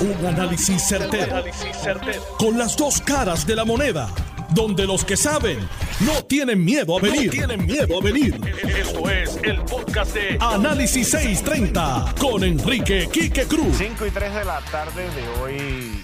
[0.00, 1.44] Un análisis certero,
[2.38, 4.08] Con las dos caras de la moneda.
[4.48, 5.58] Donde los que saben
[6.00, 7.30] no tienen miedo a venir.
[7.30, 8.40] tienen miedo a venir.
[8.78, 13.76] Esto es el podcast de Análisis 630 con Enrique Quique Cruz.
[13.76, 16.02] 5 y 3 de la tarde de hoy,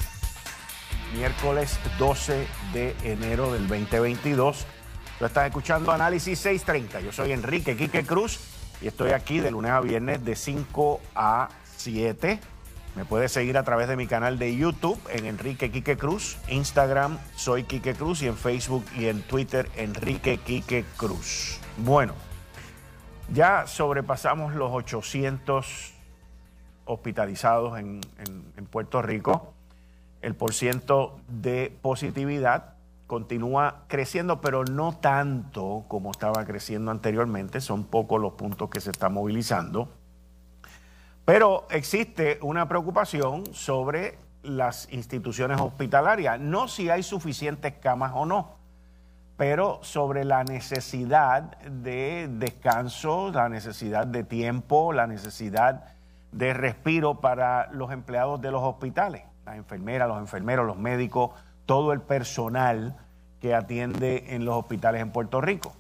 [1.17, 4.67] miércoles 12 de enero del 2022.
[5.19, 7.01] Tú estás escuchando Análisis 630.
[7.01, 8.41] Yo soy Enrique Quique Cruz
[8.83, 12.39] y estoy aquí de lunes a viernes de 5 a 7
[12.97, 17.19] me puedes seguir a través de mi canal de YouTube en Enrique Quique Cruz, Instagram
[17.37, 21.61] soy Quique Cruz y en Facebook y en Twitter Enrique Quique Cruz.
[21.77, 22.15] Bueno,
[23.35, 25.93] ya sobrepasamos los 800
[26.87, 28.01] hospitalizados en,
[28.71, 29.53] Puerto Rico.
[30.23, 32.75] El porciento de positividad
[33.07, 37.61] continúa creciendo, pero no tanto como estaba creciendo anteriormente.
[37.61, 39.89] Son pocos los puntos que se están movilizando.
[41.27, 48.55] Pero existe una preocupación sobre las instituciones hospitalarias, no si hay suficientes camas o no,
[49.37, 55.87] pero sobre la necesidad de descanso, la necesidad de tiempo, la necesidad
[56.31, 61.33] de respiro para los empleados de los hospitales, las enfermeras, los enfermeros, los médicos,
[61.67, 62.97] todo el personal
[63.41, 65.75] que atiende en los hospitales en Puerto Rico.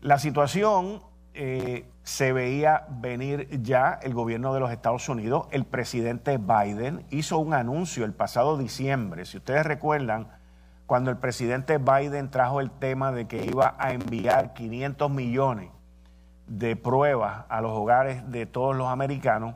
[0.00, 1.02] La situación
[1.34, 5.46] eh, se veía venir ya el gobierno de los Estados Unidos.
[5.50, 10.28] El presidente Biden hizo un anuncio el pasado diciembre, si ustedes recuerdan,
[10.86, 15.70] cuando el presidente Biden trajo el tema de que iba a enviar 500 millones
[16.46, 19.54] de pruebas a los hogares de todos los americanos,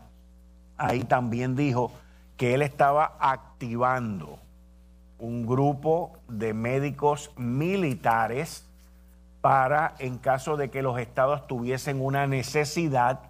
[0.78, 1.92] ahí también dijo
[2.36, 4.38] que él estaba activando
[5.18, 8.65] un grupo de médicos militares
[9.46, 13.20] para, en caso de que los estados tuviesen una necesidad,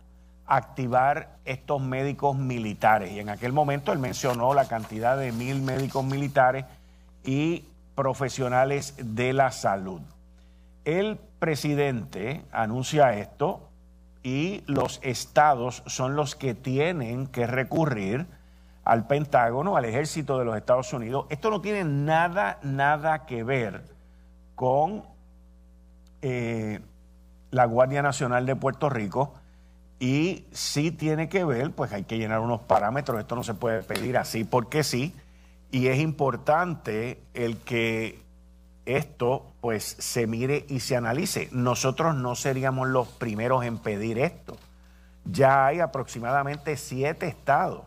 [0.47, 3.13] activar estos médicos militares.
[3.13, 6.65] Y en aquel momento él mencionó la cantidad de mil médicos militares
[7.23, 10.01] y profesionales de la salud.
[10.87, 13.69] El presidente anuncia esto
[14.23, 18.27] y los estados son los que tienen que recurrir
[18.85, 21.27] al Pentágono, al ejército de los Estados Unidos.
[21.29, 23.85] Esto no tiene nada, nada que ver
[24.55, 25.15] con
[26.29, 26.81] eh,
[27.53, 29.35] la Guardia Nacional de Puerto Rico
[30.01, 33.85] y sí tiene que ver, pues hay que llenar unos parámetros, esto no se puede
[33.85, 35.15] pedir así porque sí,
[35.71, 38.25] y es importante el que
[38.87, 41.49] esto pues se mire y se analice.
[41.53, 44.57] Nosotros no seríamos los primeros en pedir esto.
[45.27, 47.85] Ya hay aproximadamente siete estados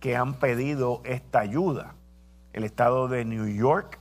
[0.00, 1.94] que han pedido esta ayuda.
[2.52, 4.00] El estado de New York,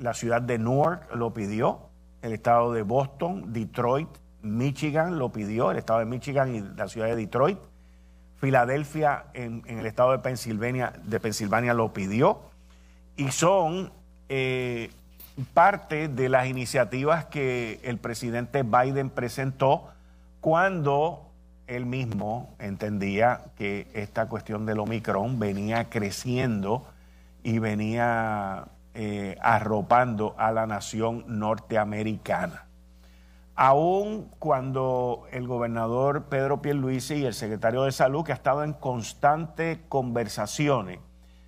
[0.00, 1.93] la ciudad de Newark lo pidió,
[2.24, 4.08] el estado de Boston, Detroit,
[4.40, 7.58] Michigan lo pidió, el estado de Michigan y la ciudad de Detroit.
[8.36, 12.40] Filadelfia en, el estado de Pensilvania, de Pensilvania lo pidió.
[13.18, 13.92] Y son
[14.30, 14.90] eh,
[15.52, 19.90] parte de las iniciativas que el presidente Biden presentó
[20.40, 21.30] cuando
[21.66, 26.86] él mismo entendía que esta cuestión del Omicron venía creciendo
[27.42, 32.66] y venía eh, arropando a la nación norteamericana.
[33.56, 38.72] Aún cuando el gobernador Pedro Pierluisi y el secretario de Salud, que ha estado en
[38.72, 40.98] constantes conversaciones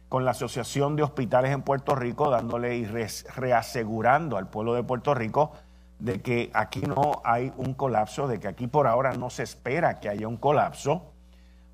[0.09, 5.15] con la Asociación de Hospitales en Puerto Rico, dándole y reasegurando al pueblo de Puerto
[5.15, 5.53] Rico
[5.99, 9.99] de que aquí no hay un colapso, de que aquí por ahora no se espera
[9.99, 11.13] que haya un colapso,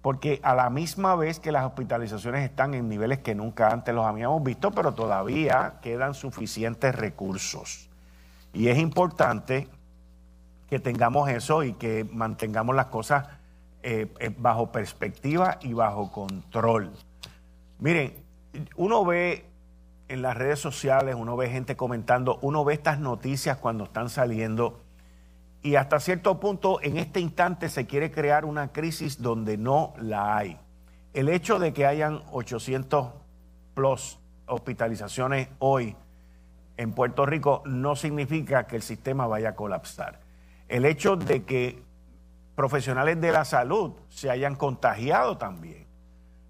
[0.02, 4.04] porque a la misma vez que las hospitalizaciones están en niveles que nunca antes los
[4.04, 7.88] habíamos visto, pero todavía quedan suficientes recursos.
[8.52, 9.68] Y es importante
[10.68, 13.28] que tengamos eso y que mantengamos las cosas
[13.84, 16.90] eh, eh, bajo perspectiva y bajo control.
[17.78, 18.14] Miren,
[18.76, 19.46] uno ve
[20.08, 24.81] en las redes sociales, uno ve gente comentando, uno ve estas noticias cuando están saliendo
[25.62, 30.36] y hasta cierto punto en este instante se quiere crear una crisis donde no la
[30.36, 30.58] hay.
[31.14, 33.12] El hecho de que hayan 800
[33.74, 35.94] plus hospitalizaciones hoy
[36.76, 40.20] en Puerto Rico no significa que el sistema vaya a colapsar.
[40.68, 41.82] El hecho de que
[42.56, 45.86] profesionales de la salud se hayan contagiado también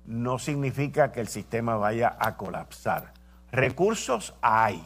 [0.06, 3.12] no significa que el sistema vaya a colapsar.
[3.50, 4.84] Recursos hay.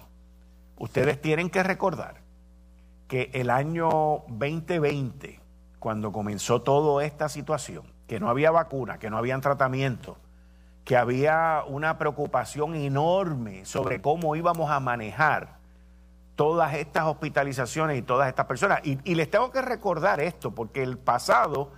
[0.78, 2.25] Ustedes tienen que recordar
[3.08, 5.40] que el año 2020,
[5.78, 10.16] cuando comenzó toda esta situación, que no había vacuna, que no había tratamiento,
[10.84, 15.56] que había una preocupación enorme sobre cómo íbamos a manejar
[16.36, 18.80] todas estas hospitalizaciones y todas estas personas.
[18.84, 21.72] Y, les tengo que recordar esto, porque el pasado,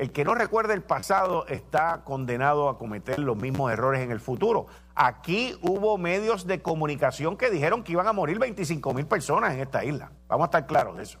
[0.00, 4.18] el que no recuerda el pasado está condenado a cometer los mismos errores en el
[4.18, 4.66] futuro.
[4.94, 9.60] Aquí hubo medios de comunicación que dijeron que iban a morir 25 mil personas en
[9.60, 10.10] esta isla.
[10.26, 11.18] Vamos a estar claros de eso.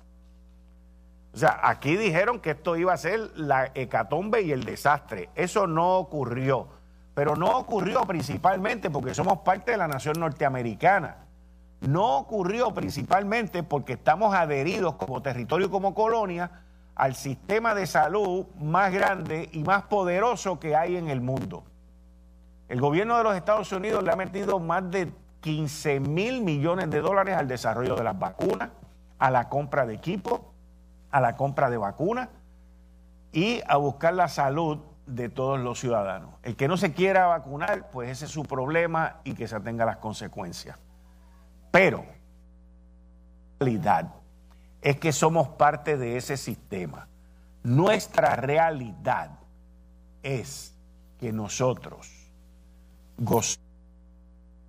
[1.34, 5.28] O sea, aquí dijeron que esto iba a ser la hecatombe y el desastre.
[5.34, 6.68] Eso no ocurrió.
[7.12, 11.26] Pero no ocurrió principalmente porque somos parte de la nación norteamericana.
[11.80, 16.62] No ocurrió principalmente porque estamos adheridos como territorio, como colonia,
[16.94, 21.64] al sistema de salud más grande y más poderoso que hay en el mundo.
[22.68, 27.00] El gobierno de los Estados Unidos le ha metido más de 15 mil millones de
[27.00, 28.70] dólares al desarrollo de las vacunas,
[29.18, 30.40] a la compra de equipos,
[31.10, 32.28] a la compra de vacunas
[33.32, 36.34] y a buscar la salud de todos los ciudadanos.
[36.42, 39.84] El que no se quiera vacunar, pues ese es su problema y que se atenga
[39.84, 40.78] las consecuencias.
[41.70, 42.04] Pero
[43.58, 44.19] realidad
[44.82, 47.08] es que somos parte de ese sistema.
[47.62, 49.38] Nuestra realidad
[50.22, 50.74] es
[51.18, 52.08] que nosotros
[53.18, 53.70] gozamos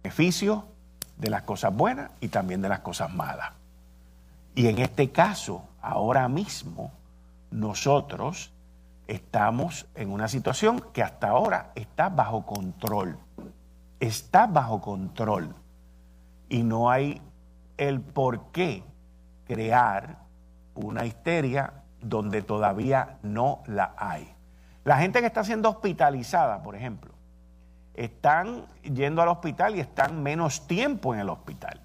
[0.03, 0.65] beneficio
[1.17, 3.51] de las cosas buenas y también de las cosas malas.
[4.55, 6.91] Y en este caso, ahora mismo,
[7.51, 8.51] nosotros
[9.07, 13.17] estamos en una situación que hasta ahora está bajo control.
[13.99, 15.53] Está bajo control.
[16.49, 17.21] Y no hay
[17.77, 18.83] el por qué
[19.51, 20.15] crear
[20.75, 24.33] una histeria donde todavía no la hay.
[24.85, 27.11] La gente que está siendo hospitalizada, por ejemplo,
[27.93, 31.81] están yendo al hospital y están menos tiempo en el hospital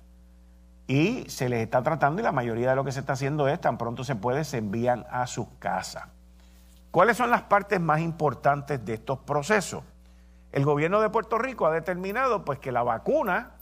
[0.87, 3.61] y se les está tratando y la mayoría de lo que se está haciendo es
[3.61, 6.05] tan pronto se puede se envían a sus casas.
[6.93, 9.83] ¿Cuáles son las partes más importantes de estos procesos?
[10.53, 13.55] El gobierno de Puerto Rico ha determinado pues que la vacuna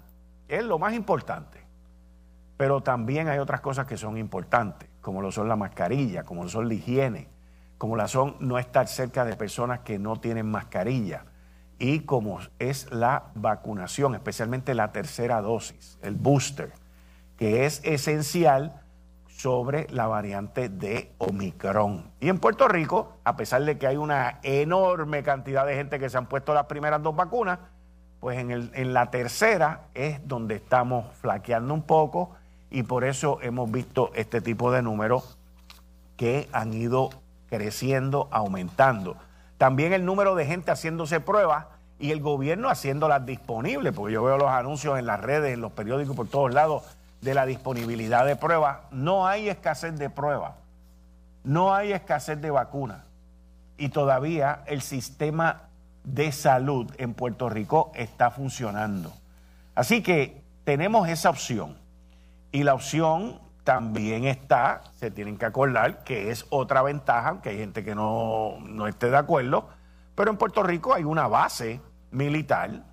[0.47, 1.64] es lo más importante.
[2.57, 6.49] Pero también hay otras cosas que son importantes, como lo son la mascarilla, como lo
[6.49, 7.29] son la higiene,
[7.79, 11.25] como la son no estar cerca de personas que no tienen mascarilla
[11.79, 16.73] y como es la vacunación, especialmente la tercera dosis, el booster
[17.37, 18.81] que es esencial
[19.27, 22.13] sobre la variante de Omicron.
[22.21, 26.09] Y en Puerto Rico, a pesar de que hay una enorme cantidad de gente que
[26.09, 27.59] se han puesto las primeras dos vacunas,
[28.21, 32.31] pues en, el, en la tercera es donde estamos flaqueando un poco
[32.71, 35.39] y por eso hemos visto este tipo de números
[36.17, 37.11] que han ido
[37.49, 39.17] creciendo, aumentando.
[39.59, 41.67] También el número de gente haciéndose pruebas
[41.99, 45.73] y el gobierno haciéndolas disponibles, porque yo veo los anuncios en las redes, en los
[45.73, 46.83] periódicos, por todos lados,
[47.21, 48.79] de la disponibilidad de pruebas.
[48.91, 50.55] No hay escasez de pruebas,
[51.45, 53.05] no hay escasez de vacunas
[53.77, 55.63] y todavía el sistema
[56.05, 59.13] de salud en Puerto Rico está funcionando.
[59.75, 61.77] Así que tenemos esa opción
[62.55, 67.59] y la opción también está, se tienen que acordar que es otra ventaja, que hay
[67.59, 69.69] gente que no, no esté de acuerdo,
[70.15, 71.81] pero en Puerto Rico hay una base
[72.13, 72.85] militar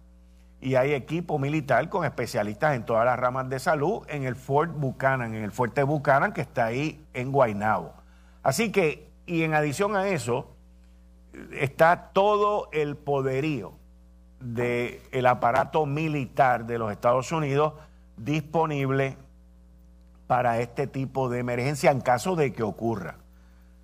[0.61, 4.71] y hay equipo militar con especialistas en todas las ramas de salud en el Fort
[4.73, 7.93] Buchanan, en el Fuerte Buchanan que está ahí en Guaynabo.
[8.41, 10.55] Así que, y en adición a eso,
[11.51, 13.73] está todo el poderío
[14.39, 17.73] del aparato militar de los Estados Unidos
[18.17, 19.17] disponible
[20.31, 23.17] para este tipo de emergencia en caso de que ocurra.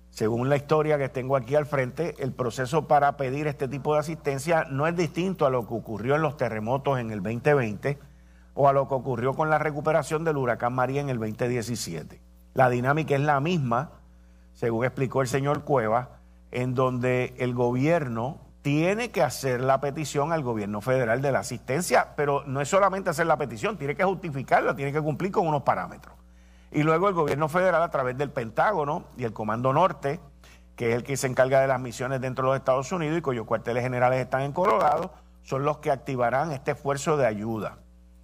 [0.08, 4.00] Según la historia que tengo aquí al frente, el proceso para pedir este tipo de
[4.00, 7.98] asistencia no es distinto a lo que ocurrió en los terremotos en el 2020
[8.54, 12.18] o a lo que ocurrió con la recuperación del huracán María en el 2017.
[12.54, 13.90] La dinámica es la misma,
[14.54, 20.42] según explicó el señor Cueva, en donde el gobierno tiene que hacer la petición al
[20.42, 24.74] gobierno federal de la asistencia, pero no es solamente hacer la petición, tiene que justificarla,
[24.74, 26.17] tiene que cumplir con unos parámetros.
[26.70, 30.20] Y luego el gobierno federal a través del Pentágono y el Comando Norte,
[30.76, 33.22] que es el que se encarga de las misiones dentro de los Estados Unidos y
[33.22, 37.78] cuyos cuarteles generales están en Colorado, son los que activarán este esfuerzo de ayuda.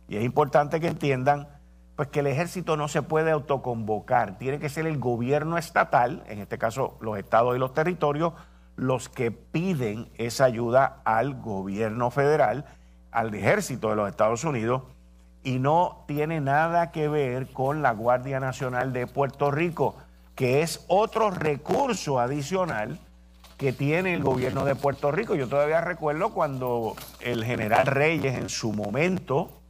[0.08, 1.48] Y es importante que entiendan
[1.96, 6.40] pues que el ejército no se puede autoconvocar, tiene que ser el gobierno estatal, en
[6.40, 8.32] este caso los estados y los territorios,
[8.76, 12.64] los que piden esa ayuda al gobierno federal,
[13.12, 14.82] al ejército de los Estados Unidos,
[15.44, 19.94] y no tiene nada que ver con la Guardia Nacional de Puerto Rico,
[20.34, 22.98] que es otro recurso adicional
[23.58, 25.34] que tiene el gobierno de Puerto Rico.
[25.34, 29.60] Yo todavía recuerdo cuando el general Reyes en su momento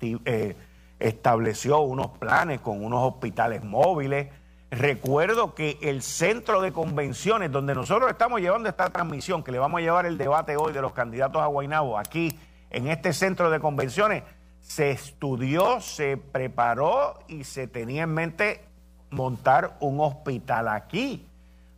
[0.00, 0.56] eh,
[0.98, 4.28] estableció unos planes con unos hospitales móviles.
[4.70, 9.78] Recuerdo que el centro de convenciones donde nosotros estamos llevando esta transmisión, que le vamos
[9.78, 12.38] a llevar el debate hoy de los candidatos a Guaynabo, aquí
[12.70, 14.22] en este centro de convenciones,
[14.66, 18.64] se estudió, se preparó y se tenía en mente
[19.10, 21.24] montar un hospital aquí.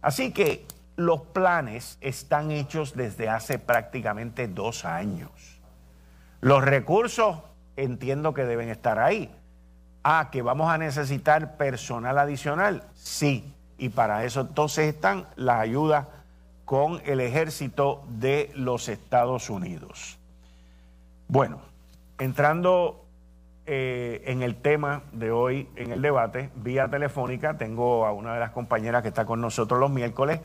[0.00, 0.64] Así que
[0.97, 5.30] los planes están hechos desde hace prácticamente dos años.
[6.40, 7.37] Los recursos
[7.76, 9.30] entiendo que deben estar ahí.
[10.02, 12.85] Ah, que vamos a necesitar personal adicional.
[12.95, 16.07] Sí, y para eso entonces están las ayudas
[16.64, 20.18] con el ejército de los Estados Unidos.
[21.28, 21.68] Bueno,
[22.18, 23.04] entrando
[23.66, 28.40] eh, en el tema de hoy, en el debate, vía telefónica, tengo a una de
[28.40, 30.40] las compañeras que está con nosotros los miércoles,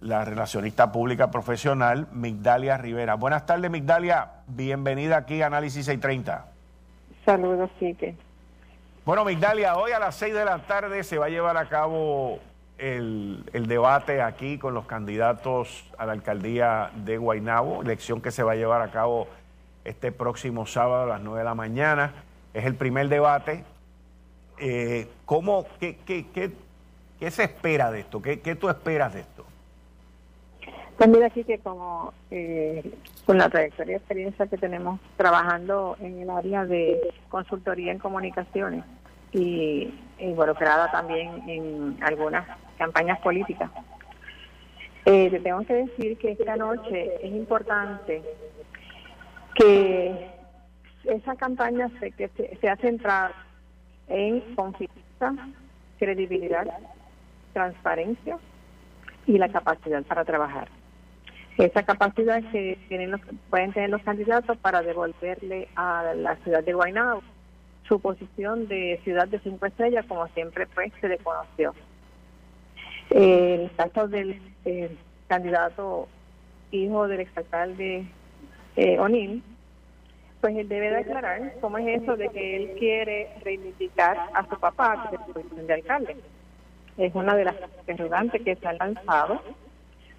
[0.00, 3.14] la relacionista pública profesional, Migdalia Rivera.
[3.14, 4.30] Buenas tardes, Migdalia.
[4.46, 6.46] Bienvenida aquí a Análisis 630.
[7.24, 8.14] Saludos, Quique.
[9.04, 12.38] Bueno, Migdalia, hoy a las 6 de la tarde se va a llevar a cabo
[12.78, 18.42] el, el, debate aquí con los candidatos a la alcaldía de Guaynabo, elección que se
[18.42, 19.28] va a llevar a cabo
[19.84, 22.14] este próximo sábado a las 9 de la mañana.
[22.52, 23.64] Es el primer debate.
[24.58, 26.52] Eh, ¿cómo, qué, qué, qué,
[27.18, 28.22] qué, se espera de esto?
[28.22, 29.44] ¿Qué, ¿Qué, tú esperas de esto?
[30.96, 32.88] Pues mira, aquí que como eh,
[33.26, 38.84] con la trayectoria y experiencia que tenemos trabajando en el área de consultoría en comunicaciones
[39.32, 42.46] y involucrada también en algunas
[42.78, 43.72] campañas políticas,
[45.04, 48.22] eh, te tengo que decir que esta noche es importante
[49.54, 50.30] que
[51.04, 53.34] esa campaña se, que se, se ha centrado
[54.08, 55.34] en confianza,
[55.98, 56.66] credibilidad,
[57.52, 58.38] transparencia
[59.26, 60.68] y la capacidad para trabajar.
[61.56, 66.72] Esa capacidad que tienen los, pueden tener los candidatos para devolverle a la ciudad de
[66.72, 67.22] Guaynabo
[67.86, 71.74] su posición de ciudad de cinco estrellas, como siempre pues se le conoció.
[73.10, 74.96] El caso del eh,
[75.28, 76.08] candidato
[76.70, 78.06] hijo del exalcalde
[78.76, 79.40] eh,
[80.40, 85.08] pues él debe declarar cómo es eso de que él quiere reivindicar a su papá
[85.10, 86.16] que es de alcalde.
[86.98, 89.40] Es una de las interrogantes que se han lanzado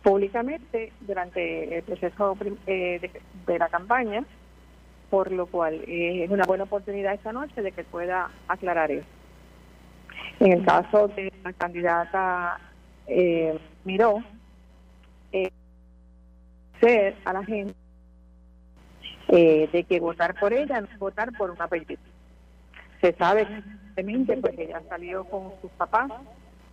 [0.01, 3.11] públicamente durante el proceso eh,
[3.45, 4.23] de, la campaña,
[5.09, 9.05] por lo cual eh, es una buena oportunidad esta noche de que pueda aclarar eso.
[10.39, 12.59] En el caso de la candidata
[13.07, 14.23] eh, Miró,
[15.31, 15.51] eh,
[16.79, 17.84] ser a la gente
[19.29, 22.01] eh, de que votar por ella no es votar por una apellido.
[23.01, 23.45] Se sabe
[23.95, 26.11] claramente pues ella salió con sus papás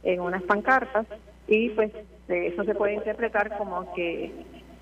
[0.02, 1.06] en unas pancartas
[1.47, 1.92] y pues
[2.28, 4.32] eso se puede interpretar como que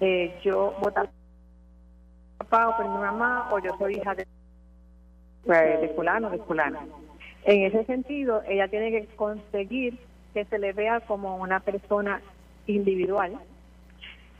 [0.00, 4.26] eh, yo votar por mi papá o por mi mamá o yo soy hija de,
[5.44, 6.80] pues, de fulano de fulano.
[7.44, 9.98] En ese sentido, ella tiene que conseguir
[10.34, 12.20] que se le vea como una persona
[12.66, 13.38] individual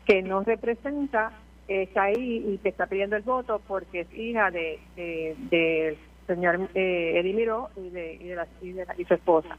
[0.05, 1.33] que no representa
[1.71, 5.97] está ahí y te está pidiendo el voto porque es hija de del
[6.27, 9.57] señor eh, y de, y de, la, de y su esposa.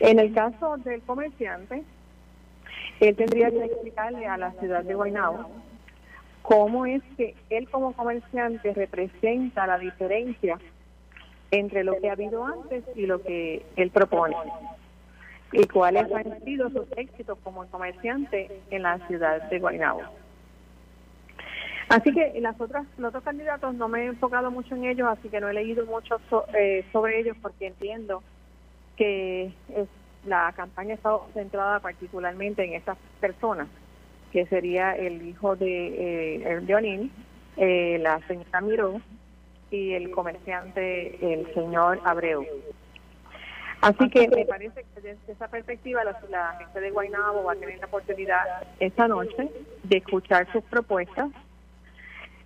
[0.00, 1.82] En el caso del comerciante,
[3.00, 5.50] él tendría que explicarle a la ciudad de Guaynabo
[6.42, 10.58] cómo es que él como comerciante representa la diferencia
[11.50, 14.36] entre lo que ha habido antes y lo que él propone
[15.52, 20.02] y cuáles han sido sus éxitos como comerciante en la ciudad de Guaynabo.
[21.88, 25.28] Así que las otras, los otros candidatos no me he enfocado mucho en ellos, así
[25.30, 26.20] que no he leído mucho
[26.54, 28.22] eh, sobre ellos porque entiendo
[28.96, 29.52] que
[30.26, 33.68] la campaña estado centrada particularmente en estas personas,
[34.32, 37.10] que sería el hijo de eh, Leonín,
[37.56, 39.00] eh, la señora Miró
[39.70, 42.44] y el comerciante, el señor Abreu.
[43.80, 47.56] Así que me parece que desde esa perspectiva la, la gente de Guaynabo va a
[47.56, 48.42] tener la oportunidad
[48.80, 49.48] esta noche
[49.84, 51.30] de escuchar sus propuestas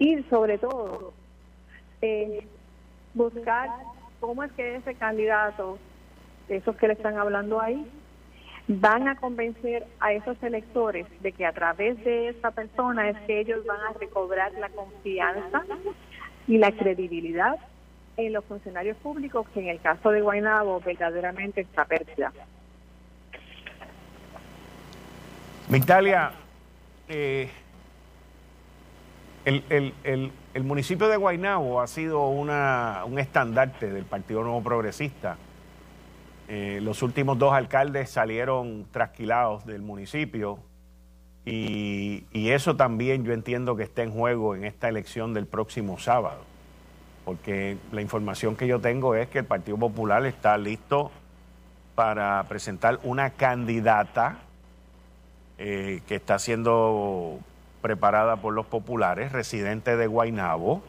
[0.02, 1.12] y sobre todo
[2.00, 2.44] eh,
[3.14, 3.68] buscar
[4.18, 5.78] cómo es que ese candidato
[6.48, 7.86] esos que le están hablando ahí,
[8.68, 13.40] van a convencer a esos electores de que a través de esa persona es que
[13.40, 15.64] ellos van a recobrar la confianza
[16.46, 17.56] y la credibilidad
[18.16, 22.32] en los funcionarios públicos que en el caso de Guaynabo verdaderamente está perdida.
[25.68, 26.32] Victalia,
[27.08, 27.48] eh,
[29.44, 29.64] el,
[30.04, 35.36] el, el, municipio de Guaynabo ha sido una, un estandarte del Partido Nuevo Progresista.
[36.48, 40.58] Eh, los últimos dos alcaldes salieron trasquilados del municipio
[41.44, 46.42] y, eso también yo entiendo que está en juego en esta elección del próximo sábado,
[47.24, 51.10] porque la información que yo tengo es que el Partido Popular está listo
[51.94, 54.38] para presentar una candidata
[55.58, 57.38] eh, que está siendo
[57.82, 60.82] preparada por los populares, residente de Guaynabo,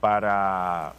[0.00, 0.92] para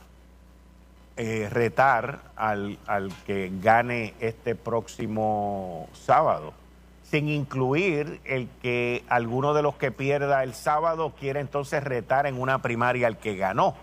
[1.16, 6.54] eh, retar al, al, que gane este próximo sábado.
[7.04, 12.42] sin incluir el que alguno de los que pierda el sábado quiere entonces retar en
[12.42, 13.76] una primaria al que ganó,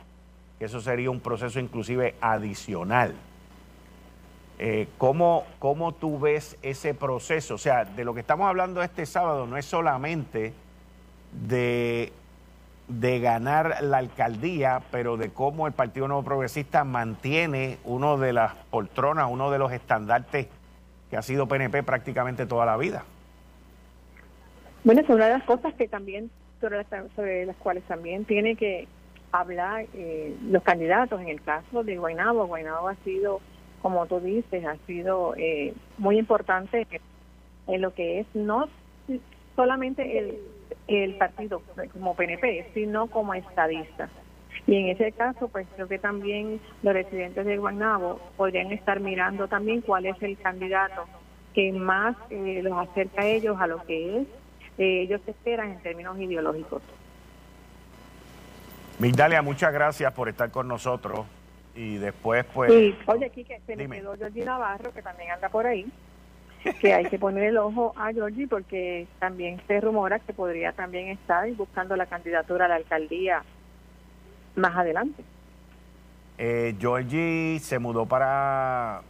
[0.58, 3.14] eso sería un proceso inclusive adicional.
[4.58, 7.54] Eh, ¿cómo, ¿Cómo tú ves ese proceso?
[7.54, 10.52] O sea, de lo que estamos hablando este sábado no es solamente
[11.32, 12.12] de,
[12.88, 18.54] de ganar la alcaldía, pero de cómo el Partido Nuevo Progresista mantiene uno de las
[18.70, 20.48] poltronas, uno de los estandartes
[21.10, 23.04] que ha sido PNP prácticamente toda la vida.
[24.84, 28.88] Bueno, es una de las cosas que también, sobre las, cuales también tiene que
[29.30, 31.20] hablar eh, los candidatos.
[31.20, 33.40] En el caso de Guaynabo, Guaynabo ha sido,
[33.80, 36.86] como tú dices, ha sido eh, muy importante
[37.68, 38.68] en lo que es no
[39.54, 40.38] solamente el,
[40.88, 41.62] el partido
[41.92, 44.08] como PNP, sino como estadista.
[44.66, 49.48] Y en ese caso, pues creo que también los residentes de Guaynabo podrían estar mirando
[49.48, 51.04] también cuál es el candidato
[51.54, 54.26] que más eh, los acerca a ellos a lo que es
[54.78, 56.82] eh, ellos esperan en términos ideológicos.
[58.98, 61.26] Migdalia, muchas gracias por estar con nosotros
[61.74, 62.72] y después pues...
[62.72, 65.86] Sí, oye, Kike, se me quedó Georgie Navarro, que también anda por ahí,
[66.80, 71.08] que hay que poner el ojo a Georgie porque también se rumora que podría también
[71.08, 73.42] estar buscando la candidatura a la alcaldía
[74.54, 75.24] más adelante.
[76.38, 79.02] Eh, Georgie se mudó para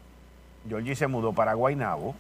[0.69, 2.15] Georgie se mudó para Guaynabo,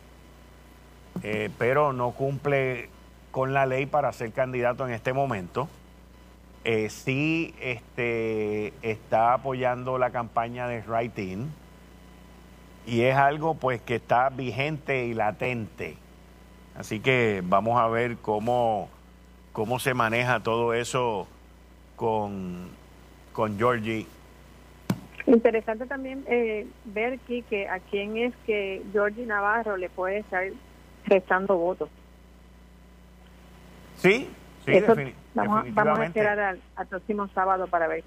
[1.22, 2.88] eh, pero no cumple
[3.30, 5.68] con la ley para ser candidato en este momento.
[6.64, 11.50] Eh, sí este, está apoyando la campaña de Writing
[12.86, 15.96] y es algo pues que está vigente y latente.
[16.76, 18.88] Así que vamos a ver cómo,
[19.52, 21.26] cómo se maneja todo eso
[21.96, 22.68] con,
[23.32, 24.06] con Georgie.
[25.26, 30.44] Interesante también eh, ver que a quién es que Georgie Navarro le puede estar
[31.04, 31.88] restando votos.
[33.96, 34.28] Sí,
[34.64, 34.72] sí,
[35.34, 36.40] vamos, vamos, a esperar
[36.74, 38.02] al, próximo sábado para ver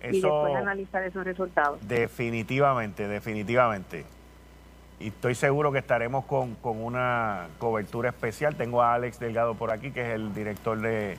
[0.00, 1.80] y después analizar esos resultados.
[1.88, 4.04] Definitivamente, definitivamente.
[5.00, 8.54] Y estoy seguro que estaremos con, con una cobertura especial.
[8.54, 11.16] Tengo a Alex Delgado por aquí, que es el director de,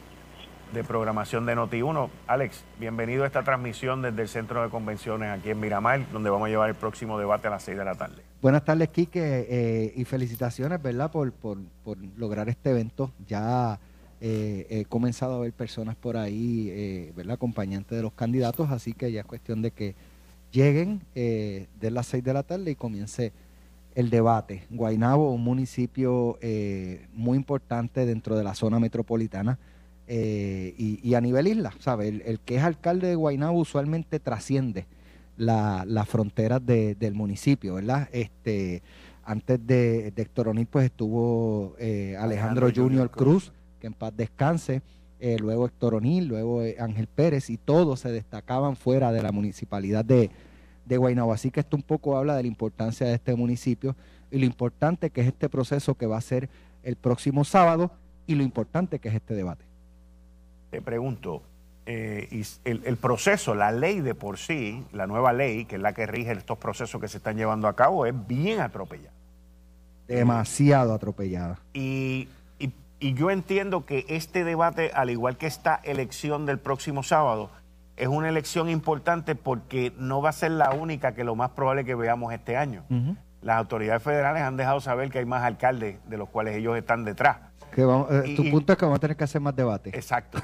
[0.71, 2.09] de programación de Noti1.
[2.27, 6.45] Alex, bienvenido a esta transmisión desde el Centro de Convenciones aquí en Miramar, donde vamos
[6.45, 8.21] a llevar el próximo debate a las 6 de la tarde.
[8.39, 13.11] Buenas tardes, Quique, eh, y felicitaciones, ¿verdad?, por, por, por lograr este evento.
[13.27, 13.79] Ya
[14.19, 18.93] eh, he comenzado a ver personas por ahí, eh, ¿verdad?, acompañantes de los candidatos, así
[18.93, 19.95] que ya es cuestión de que
[20.51, 23.33] lleguen de las 6 de la tarde y comience
[23.95, 24.63] el debate.
[24.69, 26.37] Guainabo, un municipio
[27.13, 29.59] muy importante dentro de la zona metropolitana
[30.13, 32.09] eh, y, a nivel isla, ¿sabe?
[32.09, 34.85] El, que es alcalde de Guaynabo usualmente trasciende
[35.37, 38.09] las fronteras del municipio, ¿verdad?
[38.11, 38.83] Este,
[39.23, 44.81] antes de, de Héctor pues estuvo eh, Alejandro, Junior Cruz, que en paz descanse,
[45.21, 50.03] eh, luego Héctor O'Neill, luego Ángel Pérez, y todos se destacaban fuera de la municipalidad
[50.03, 50.29] de,
[50.85, 51.33] de Guaynabo.
[51.33, 53.95] Así que esto un poco habla de la importancia de este municipio
[54.29, 56.49] y lo importante que es este proceso que va a ser
[56.83, 57.91] el próximo sábado
[58.27, 59.71] y lo importante que es este debate
[60.71, 61.43] te pregunto,
[61.85, 66.07] eh, el, proceso, la ley de por sí, la nueva ley, que es la que
[66.07, 69.13] rige estos procesos que se están llevando a cabo, es bien atropellada.
[70.07, 71.59] Demasiado atropellada.
[71.73, 77.49] Y, y, yo entiendo que este debate, al igual que esta elección del próximo sábado,
[77.97, 81.85] es una elección importante porque no va a ser la única que lo más probable
[81.85, 82.83] que veamos este año.
[83.41, 87.03] Las autoridades federales han dejado saber que hay más alcaldes de los cuales ellos están
[87.05, 87.37] detrás.
[87.75, 89.89] Eh, tu punto es que vamos a tener que hacer más debate.
[89.89, 90.39] Exacto.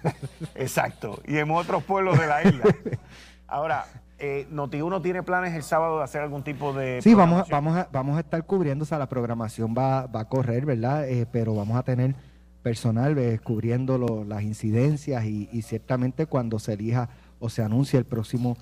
[0.54, 1.20] exacto.
[1.26, 2.64] Y en otros pueblos de la isla.
[3.48, 3.86] Ahora,
[4.18, 7.00] eh, Noti1 tiene planes el sábado de hacer algún tipo de.
[7.02, 10.24] Sí, vamos, vamos, a, vamos a estar cubriendo, o sea, la programación va, va a
[10.26, 11.08] correr, ¿verdad?
[11.08, 12.14] Eh, pero vamos a tener
[12.62, 18.04] personal eh, cubriendo las incidencias y, y, ciertamente cuando se elija o se anuncie el
[18.04, 18.56] próximo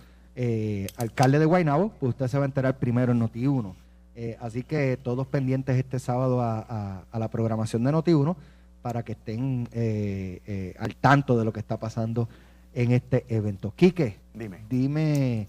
[0.98, 3.74] alcalde de Guaynabo, pues usted se va a enterar primero en Noti1.
[4.18, 8.34] Eh, así que todos pendientes este sábado a, la programación de Noti1
[8.80, 12.26] para que estén eh, eh, al tanto de lo que está pasando
[12.72, 13.74] en este evento.
[13.76, 15.48] Quique, dime, dime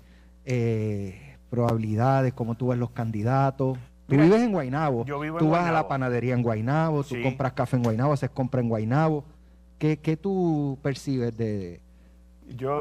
[1.50, 3.78] probabilidades, cómo tú ves los candidatos.
[4.08, 7.84] Tú vives en Guainabo, tú vas a la panadería en Guainabo, tú compras café en
[7.84, 9.26] Guainabo, haces compra en Guainabo.
[9.78, 11.82] ¿Qué, tú percibes de,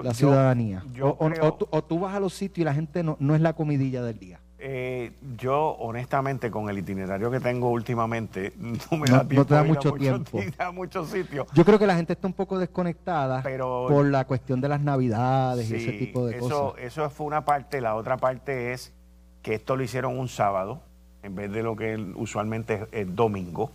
[0.03, 0.85] la ciudadanía?
[1.03, 4.19] o, tú, vas a los sitios y la gente no, no es la comidilla del
[4.19, 4.41] día.
[4.59, 9.35] Eh, yo, honestamente, con el itinerario que tengo últimamente, no me da tiempo.
[9.35, 10.41] No te da mucho tiempo.
[10.59, 11.47] A muchos sitios.
[11.53, 15.71] Yo creo que la gente está un poco desconectada por la cuestión de las navidades
[15.71, 16.85] y ese tipo de eso, cosas.
[16.85, 17.81] Eso fue una parte.
[17.81, 18.95] La otra parte es
[19.43, 20.83] que esto lo hicieron un sábado,
[21.27, 23.73] en vez de lo que usualmente es, domingo.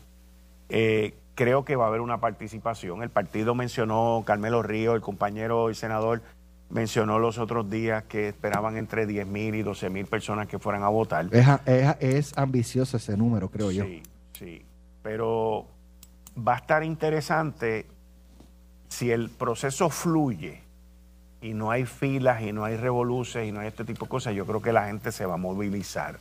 [0.69, 3.03] Eh, creo que va a haber una participación.
[3.03, 6.21] El partido mencionó, Carmelo Río, el compañero y senador,
[6.69, 10.83] mencionó los otros días que esperaban entre 10 mil y 12 mil personas que fueran
[10.83, 11.27] a votar.
[11.99, 13.83] Es, ambicioso ese número, creo yo.
[13.83, 14.61] Sí, sí.
[15.03, 15.67] Pero
[16.37, 17.85] va a estar interesante
[18.87, 20.61] si el proceso fluye
[21.41, 24.35] y no hay filas y no hay revoluciones y no hay este tipo de cosas,
[24.35, 26.19] yo creo que la gente se va a movilizar.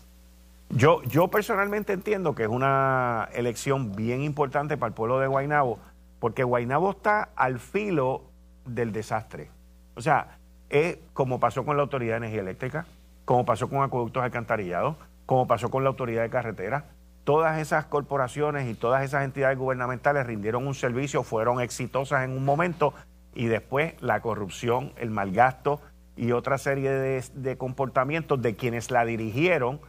[0.70, 5.78] Yo, yo personalmente entiendo que es una elección bien importante para el pueblo de Guaynabo,
[6.20, 8.22] porque Guaynabo está al filo
[8.64, 9.50] del desastre.
[9.96, 12.87] O sea, es como pasó con la Autoridad de Energía Eléctrica,
[13.24, 16.85] como pasó con acueductos alcantarillados, como pasó con la Autoridad de Carretera.
[17.24, 22.44] Todas esas corporaciones y todas esas entidades gubernamentales rindieron un servicio, fueron exitosas en un
[22.44, 22.94] momento
[23.35, 25.80] y después la corrupción, el malgasto
[26.16, 29.80] y otra serie de, comportamientos de quienes la dirigieron,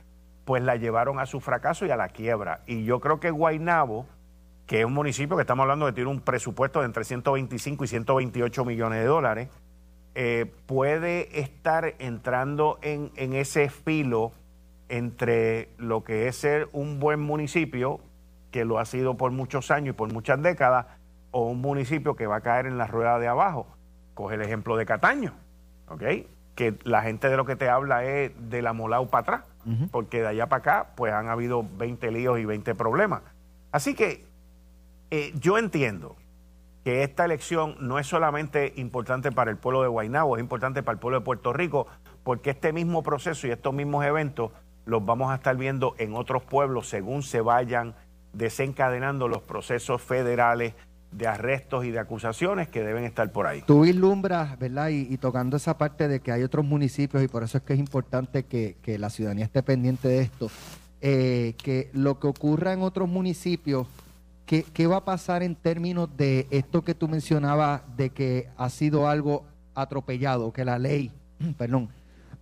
[0.46, 2.62] pues la llevaron a su fracaso y a la quiebra.
[2.66, 4.06] Y yo creo que Guaynabo,
[4.66, 7.88] que es un municipio que estamos hablando que tiene un presupuesto de entre 125 y
[7.88, 9.50] 128 millones de dólares,
[10.14, 14.34] eh, puede estar entrando en, en ese filo
[14.90, 18.02] entre lo que es ser un buen municipio,
[18.52, 20.88] que lo ha sido por muchos años y por muchas décadas,
[21.32, 23.68] o un municipio que va a caer en la rueda de abajo.
[24.14, 25.34] Coge el ejemplo de Cataño,
[25.88, 26.04] ¿ok?
[26.56, 29.44] Que la gente de lo que te habla es de la Molau para atrás,
[29.91, 33.21] porque de allá para acá pues han habido 20 líos y 20 problemas.
[33.71, 34.26] Así que
[35.12, 36.15] eh, yo entiendo
[36.84, 40.93] que esta elección no es solamente importante para el pueblo de Guaynabo, es importante para
[40.93, 41.88] el pueblo de Puerto Rico,
[42.24, 44.52] porque este mismo proceso y estos mismos eventos
[44.86, 47.95] los vamos a estar viendo en otros pueblos según se vayan
[48.34, 50.74] desencadenando los procesos federales
[51.12, 53.62] de arrestos y de acusaciones que deben estar por ahí.
[53.65, 54.89] Tú vislumbras, ¿verdad?
[54.89, 57.80] Y, tocando esa parte de que hay otros municipios y por eso es que es
[57.80, 60.50] importante que, la ciudadanía esté pendiente de esto,
[61.02, 63.88] eh, que lo que ocurra en otros municipios,
[64.45, 68.69] ¿qué, ¿qué va a pasar en términos de esto que tú mencionabas, de que ha
[68.69, 69.45] sido algo
[69.76, 71.12] atropellado, que la ley,
[71.58, 71.89] perdón,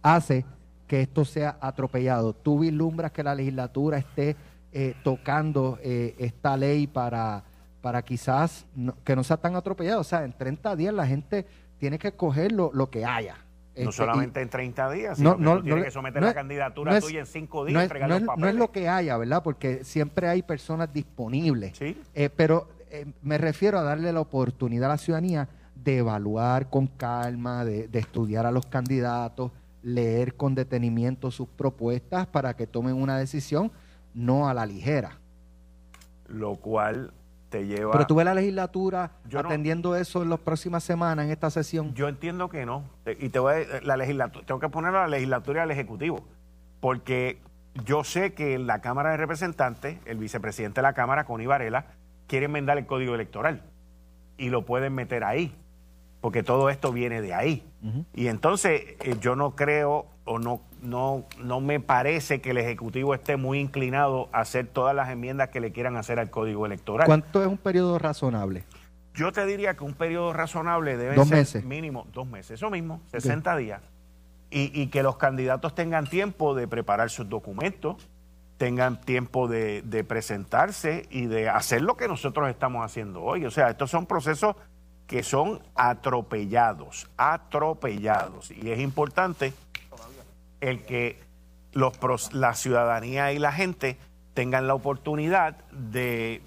[0.01, 0.45] hace
[0.87, 2.33] que esto sea atropellado?
[2.33, 4.35] ¿Tú vislumbras que la legislatura esté
[4.71, 7.43] eh, tocando eh, esta ley para
[7.81, 8.65] para quizás
[9.03, 10.01] que no sea tan atropellado.
[10.01, 11.45] O sea, en 30 días la gente
[11.77, 13.37] tiene que coger lo, que haya.
[13.75, 17.21] No este, solamente en 30 días, sino no, que tiene que someter la candidatura tuya
[17.21, 18.39] en 5 días, entregar los papeles.
[18.39, 19.41] No es lo que haya, ¿verdad?
[19.41, 21.77] Porque siempre hay personas disponibles.
[21.77, 21.97] ¿Sí?
[22.13, 26.87] Eh, pero eh, me refiero a darle la oportunidad a la ciudadanía de evaluar con
[26.87, 32.95] calma, de, de estudiar a los candidatos, leer con detenimiento sus propuestas para que tomen
[32.95, 33.71] una decisión
[34.13, 35.19] no a la ligera.
[36.27, 37.13] Lo cual
[37.57, 37.91] lleva...
[37.91, 41.93] Pero tú ves la legislatura atendiendo eso en las próximas semanas, en esta sesión.
[41.93, 42.83] Yo entiendo que no.
[43.19, 46.25] Y te voy a, la legislatura, tengo que poner a la legislatura y al Ejecutivo.
[46.79, 47.41] Porque
[47.85, 51.85] yo sé que en la Cámara de Representantes, el vicepresidente de la Cámara, Connie Varela,
[52.27, 53.63] quiere enmendar el Código Electoral.
[54.37, 55.55] Y lo pueden meter ahí.
[56.21, 57.65] Porque todo esto viene de ahí.
[58.13, 63.15] Y entonces eh, yo no creo o no, no, no me parece que el Ejecutivo
[63.15, 67.07] esté muy inclinado a hacer todas las enmiendas que le quieran hacer al Código Electoral.
[67.07, 68.63] ¿Cuánto es un periodo razonable?
[69.15, 73.57] Yo te diría que un periodo razonable debe ser mínimo dos meses, eso mismo, 60
[73.57, 73.81] días.
[74.51, 78.07] Y, y, que los candidatos tengan tiempo de preparar sus documentos,
[78.57, 83.45] tengan tiempo de, de presentarse y de hacer lo que nosotros estamos haciendo hoy.
[83.45, 84.55] O sea, estos son procesos
[85.07, 88.51] que son atropellados, atropellados.
[88.51, 89.53] Y es importante
[90.61, 91.19] el que
[91.73, 93.97] los, la ciudadanía y la gente
[94.33, 96.41] tengan la oportunidad de,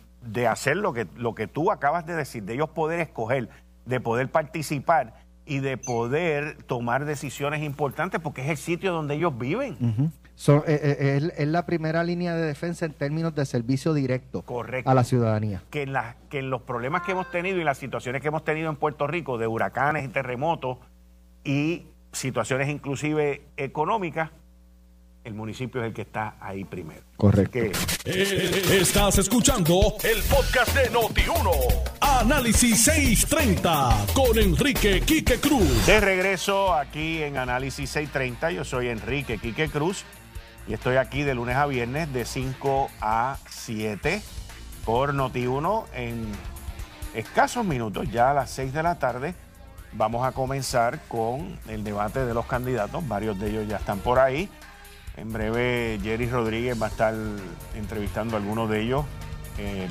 [0.48, 3.48] hacer lo que, lo que tú acabas de decir, de ellos poder escoger,
[3.84, 9.36] de poder participar y de poder tomar decisiones importantes porque es el sitio donde ellos
[9.36, 10.12] viven.
[10.48, 14.44] Eh, eh, es, la primera línea de defensa en términos de servicio directo
[14.84, 15.62] a la ciudadanía.
[15.70, 15.94] Que en,
[16.30, 19.06] que en los problemas que hemos tenido y las situaciones que hemos tenido en Puerto
[19.06, 20.78] Rico de huracanes y terremotos
[21.44, 24.30] y situaciones inclusive económicas,
[25.24, 27.02] el municipio es el que está ahí primero.
[27.16, 27.58] Correcto.
[28.04, 31.50] Eh, estás escuchando el podcast de Noti1.
[32.00, 35.86] Análisis 630 con Enrique Quique Cruz.
[35.86, 40.04] De regreso aquí en Análisis 630, yo soy Enrique Quique Cruz
[40.66, 44.22] y estoy aquí de lunes a viernes de 5 a 7
[44.84, 46.26] por Noti1 en
[47.14, 49.34] escasos minutos, ya a las 6 de la tarde
[49.94, 53.06] Vamos a comenzar con el debate de los candidatos.
[53.06, 54.48] Varios de ellos ya están por ahí.
[55.16, 57.14] En breve Jerry Rodríguez va a estar
[57.74, 59.04] entrevistando a algunos de ellos.
[59.58, 59.88] Eh,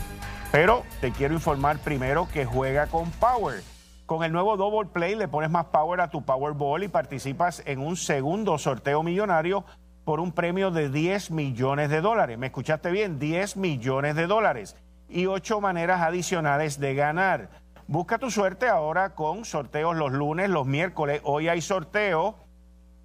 [0.51, 3.61] pero te quiero informar primero que juega con Power.
[4.07, 7.79] Con el nuevo Double Play le pones más power a tu Powerball y participas en
[7.79, 9.63] un segundo sorteo millonario
[10.03, 12.37] por un premio de 10 millones de dólares.
[12.37, 13.19] ¿Me escuchaste bien?
[13.19, 14.75] 10 millones de dólares
[15.07, 17.49] y ocho maneras adicionales de ganar.
[17.87, 21.21] Busca tu suerte ahora con sorteos los lunes, los miércoles.
[21.23, 22.35] Hoy hay sorteo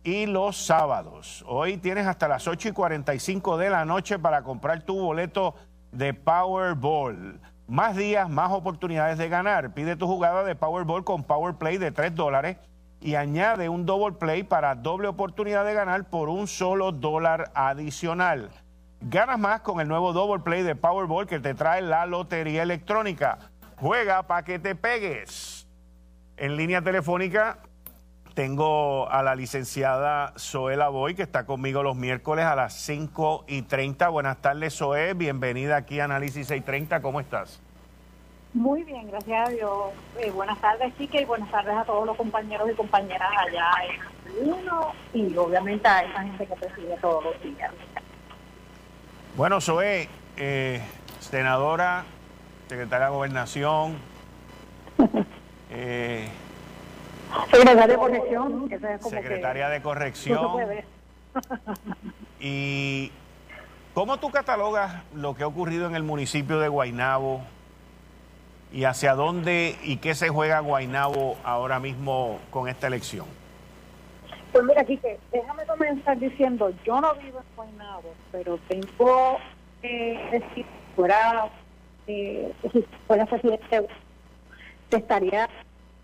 [0.05, 1.45] y los sábados.
[1.49, 5.55] Hoy tienes hasta las 8 y 45 de la noche para comprar tu boleto
[5.91, 7.41] de Powerball.
[7.67, 9.75] Más días, más oportunidades de ganar.
[9.75, 12.59] Pide tu jugada de Powerball con Powerplay de 3 dólares
[13.01, 18.51] y añade un double play para doble oportunidad de ganar por un solo dólar adicional.
[19.01, 23.39] Ganas más con el nuevo double play de Powerball que te trae la lotería electrónica.
[23.77, 25.67] Juega para que te pegues.
[26.39, 27.59] En línea telefónica
[28.35, 33.63] tengo a la licenciada Zoe Boy, que está conmigo los miércoles a las 5 y
[33.63, 34.09] 30.
[34.09, 35.13] Buenas tardes, Zoe.
[35.13, 37.03] Bienvenida aquí a Análisis 630.
[37.03, 37.61] ¿Cómo estás?
[38.55, 39.93] Muy bien, gracias a Dios.
[40.19, 43.71] Eh, buenas tardes, Chica, y buenas tardes a todos los compañeros y compañeras allá
[44.41, 47.71] en uno y obviamente a esa gente que preside todos los días.
[49.37, 50.09] Bueno, Zoe,
[50.39, 50.81] eh,
[51.21, 52.07] senadora,
[52.69, 53.97] secretaria de Gobernación,
[55.71, 56.29] eh,
[57.51, 58.69] Secretaria de corrección.
[59.01, 60.49] secretaria de corrección.
[62.41, 63.11] ¿Y
[63.95, 67.43] cómo tú catalogas lo que ha ocurrido en el municipio de Guainabo
[68.73, 73.27] y hacia dónde y qué se juega Guainabo ahora mismo con esta elección?
[74.53, 79.39] Pues mira, Quique, déjame comenzar diciendo, yo no vivo en Guainabo, pero tengo
[79.83, 81.49] que decir, fuera,
[82.07, 82.53] eh,
[83.07, 83.87] fuera presidente,
[84.89, 85.49] te estaría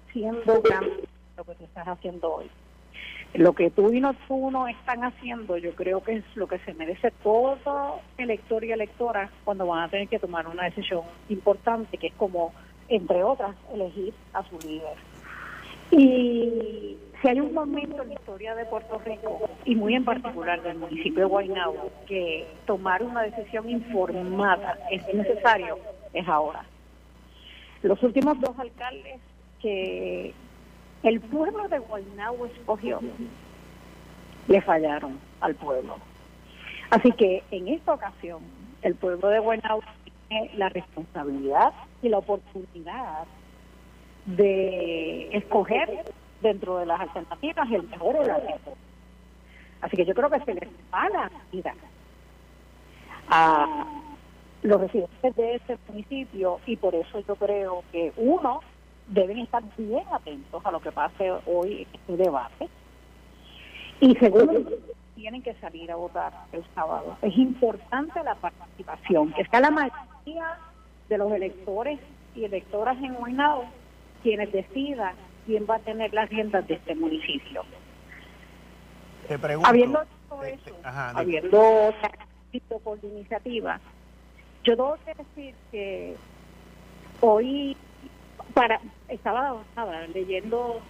[0.08, 2.50] haciendo grande lo que tú estás haciendo hoy.
[3.34, 6.74] Lo que tú y no tú están haciendo, yo creo que es lo que se
[6.74, 12.08] merece todo elector y electora cuando van a tener que tomar una decisión importante, que
[12.08, 12.52] es como,
[12.88, 14.96] entre otras, elegir a su líder.
[15.92, 20.60] Y si hay un momento en la historia de Puerto Rico, y muy en particular
[20.62, 25.78] del municipio de Guaynabo, que tomar una decisión informada es necesario,
[26.12, 26.64] es ahora.
[27.82, 29.20] Los últimos dos alcaldes
[29.60, 30.34] que
[31.02, 33.00] el pueblo de Guaynabo escogió,
[34.48, 35.96] le fallaron al pueblo.
[36.90, 38.42] Así que en esta ocasión,
[38.82, 39.82] el pueblo de Guaynabo
[40.28, 41.72] tiene la responsabilidad
[42.02, 43.24] y la oportunidad
[44.26, 46.04] de escoger
[46.40, 48.74] dentro de las alternativas el mejor o la mejor.
[49.80, 51.74] Así que yo creo que se les va la vida
[53.28, 53.66] a
[54.62, 58.60] los residentes de ese municipio y por eso yo creo que uno
[59.08, 62.68] deben estar bien atentos a lo que pase hoy en este debate.
[64.00, 64.70] Y segundo,
[65.14, 67.16] tienen que salir a votar el sábado.
[67.22, 70.58] Es importante la participación, que sea la mayoría
[71.08, 71.98] de los electores
[72.34, 73.64] y electoras en Guaynabo
[74.22, 75.14] quienes decidan
[75.46, 77.64] quién va a tener las riendas de este municipio.
[79.26, 81.94] Te pregunto, habiendo dicho eso, habiendo
[82.52, 83.80] visto por la iniciativa,
[84.64, 86.16] yo que decir que
[87.20, 87.76] hoy
[88.54, 89.62] para estaba,
[90.14, 90.80] leyendo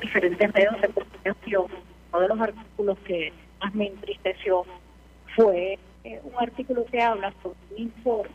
[0.00, 1.66] diferentes medios de comunicación.
[2.12, 4.64] Uno de los artículos que más me entristeció
[5.36, 8.30] fue eh, un artículo que habla sobre un informe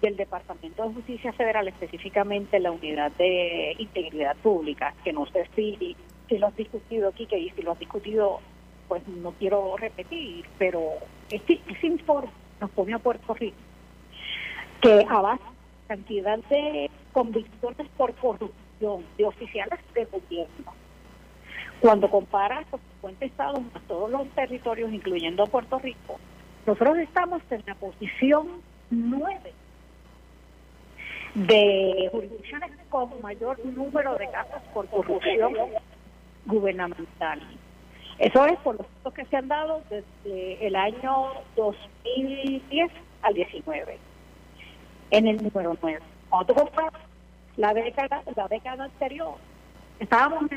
[0.00, 5.96] del Departamento de Justicia Federal, específicamente la Unidad de Integridad Pública, que no sé si,
[6.28, 8.40] si lo has discutido aquí, que si lo has discutido,
[8.88, 10.94] pues no quiero repetir, pero
[11.30, 13.56] ese, ese informe nos pone a Puerto Rico,
[14.80, 15.42] que a base
[15.88, 20.72] cantidad de convicciones por corrupción de oficiales de gobierno.
[21.80, 26.18] Cuando comparas los 50 estados a todos los territorios, incluyendo Puerto Rico,
[26.64, 29.52] nosotros estamos en la posición 9
[31.34, 35.52] de jurisdicciones con mayor número de casos por corrupción
[36.46, 37.40] gubernamental.
[38.18, 42.90] Eso es por los casos que se han dado desde el año 2010
[43.22, 43.98] al 19
[45.10, 46.00] en el número 9.
[46.28, 47.02] Cuando tú comparas
[47.56, 49.34] la década, la década anterior,
[49.98, 50.50] estábamos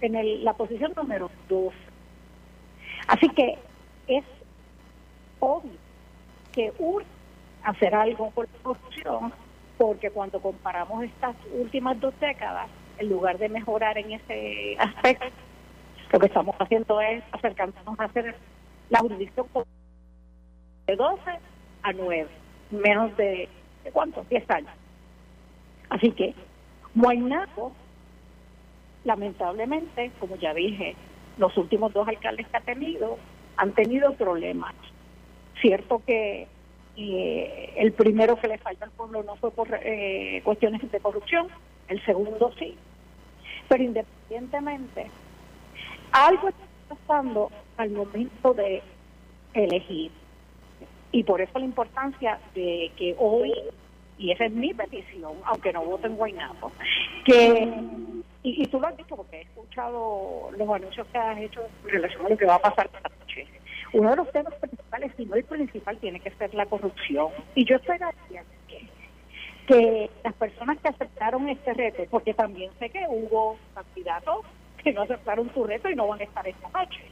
[0.00, 1.72] en la posición número 2.
[3.08, 3.58] Así que
[4.06, 4.24] es
[5.40, 5.78] obvio
[6.52, 7.06] que urge
[7.62, 9.32] hacer algo por la corrupción,
[9.76, 15.26] porque cuando comparamos estas últimas dos décadas, en lugar de mejorar en ese aspecto,
[16.12, 18.34] lo que estamos haciendo es acercándonos a hacer
[18.90, 19.46] la jurisdicción
[20.86, 21.22] de 12
[21.82, 22.28] a 9,
[22.70, 23.48] menos de
[23.92, 24.28] cuántos?
[24.28, 24.70] 10 años.
[25.88, 26.34] Así que
[26.94, 27.72] Guaynabo,
[29.04, 30.96] lamentablemente, como ya dije,
[31.38, 33.18] los últimos dos alcaldes que ha tenido
[33.56, 34.74] han tenido problemas.
[35.60, 36.46] Cierto que
[36.96, 41.48] eh, el primero que le falló al pueblo no fue por eh, cuestiones de corrupción,
[41.88, 42.76] el segundo sí.
[43.68, 45.10] Pero independientemente,
[46.16, 48.82] algo está pasando al momento de
[49.52, 50.10] elegir.
[51.12, 53.52] Y por eso la importancia de que hoy,
[54.18, 56.72] y esa es mi petición, aunque no voten en Guaynabo,
[57.24, 57.68] que,
[58.42, 61.90] y, y, tú lo has dicho porque he escuchado los anuncios que has hecho en
[61.90, 63.46] relación a lo que va a pasar esta noche.
[63.92, 67.28] Uno de los temas principales, si no el principal, tiene que ser la corrupción.
[67.54, 68.88] Y yo esperaría que,
[69.66, 74.44] que las personas que aceptaron este reto, porque también sé que hubo candidatos
[74.86, 77.02] que no aceptaron su reto y no van a estar esta noche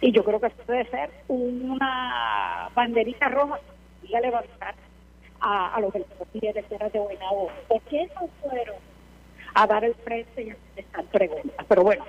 [0.00, 3.60] y yo creo que esto debe ser una banderita roja
[4.02, 4.74] y a levantar
[5.40, 7.50] a, a los del de Tierras de Guaynabo.
[7.68, 8.74] ¿Por qué no fueron
[9.54, 11.66] a dar el frente y a contestar preguntas?
[11.68, 12.04] Pero bueno,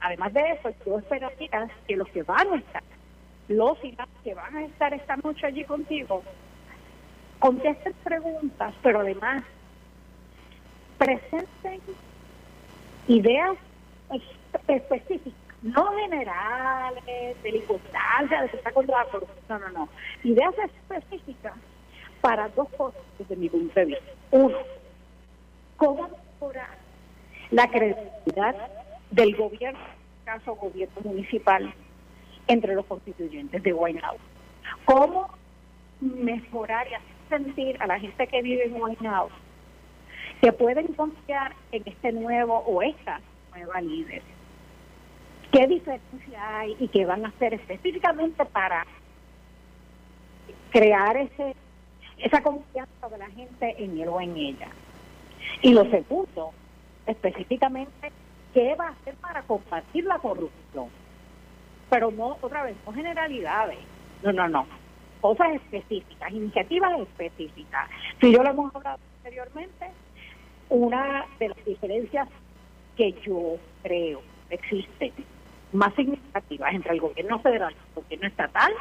[0.00, 2.82] además de eso, yo esperaría que los que van a estar,
[3.46, 6.24] los y las que van a estar esta noche allí contigo,
[7.38, 9.44] contesten preguntas, pero además
[10.98, 11.80] presenten
[13.06, 13.56] ideas
[14.68, 19.88] específicas no generales, de circunstancias, de que está contra la corrupción, no, no, no.
[20.22, 21.54] Ideas específicas
[22.20, 24.04] para dos cosas desde mi punto de vista.
[24.30, 24.58] Uno,
[25.76, 26.78] cómo mejorar
[27.50, 28.54] la credibilidad
[29.10, 31.74] del gobierno, en este caso gobierno municipal,
[32.48, 34.18] entre los constituyentes de Guaynabo.
[34.84, 35.28] Cómo
[36.00, 39.30] mejorar y hacer sentir a la gente que vive en Guaynabo
[40.40, 43.20] que pueden confiar en este nuevo o esta
[43.56, 44.22] nueva líder
[45.56, 48.86] qué diferencia hay y qué van a hacer específicamente para
[50.70, 51.54] crear ese
[52.18, 54.68] esa confianza de la gente en él o en ella.
[55.60, 56.52] Y lo segundo,
[57.06, 58.10] específicamente,
[58.54, 60.88] ¿qué va a hacer para combatir la corrupción?
[61.90, 63.78] Pero no, otra vez, no generalidades.
[64.22, 64.66] No, no, no.
[65.20, 67.90] Cosas específicas, iniciativas específicas.
[68.18, 69.90] Si yo lo hemos hablado anteriormente,
[70.70, 72.28] una de las diferencias
[72.96, 75.12] que yo creo existe
[75.72, 78.72] más significativas entre el gobierno federal y el gobierno estatal,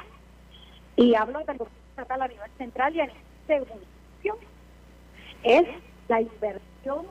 [0.96, 3.60] y hablo del gobierno estatal a nivel central y a nivel de
[5.44, 5.68] es
[6.08, 7.06] la inversión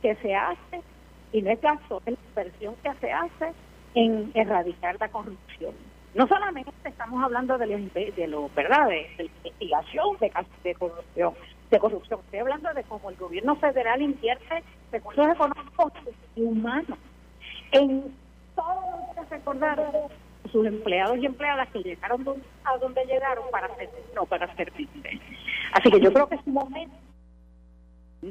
[0.00, 0.82] que se hace,
[1.32, 3.52] y no es es la inversión que se hace
[3.94, 5.74] en erradicar la corrupción.
[6.14, 8.88] No solamente estamos hablando de, los, de lo, ¿verdad?
[8.88, 11.34] De investigación de casos de corrupción,
[11.74, 12.20] de corrupción.
[12.24, 15.92] Estoy hablando de cómo el gobierno federal invierte recursos económicos
[16.36, 16.98] y humanos
[17.72, 18.14] en
[18.54, 19.92] todos los recordar
[20.52, 25.20] sus empleados y empleadas que llegaron a donde llegaron para hacer, no para servirle.
[25.72, 26.94] Así que yo creo que es un momento,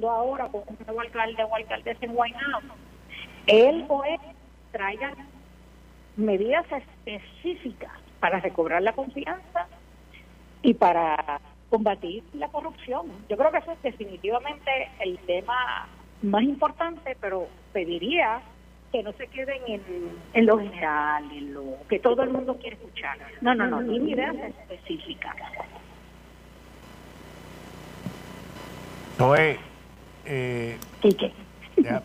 [0.10, 2.75] ahora con un nuevo alcalde o alcaldesa en Guaynabo,
[3.47, 4.19] él o él
[4.71, 5.15] traigan
[6.15, 9.67] medidas específicas para recobrar la confianza
[10.62, 11.41] y para
[11.73, 13.07] combatir la corrupción.
[13.27, 15.88] Yo creo que eso es definitivamente el tema
[16.21, 18.41] más importante, pero pediría
[18.91, 19.81] que no se queden en,
[20.33, 23.17] en lo general, en lo que todo el mundo quiere escuchar.
[23.41, 25.36] No, no, no, ni ideas específicas.
[29.17, 29.57] Soy,
[30.27, 30.77] eh,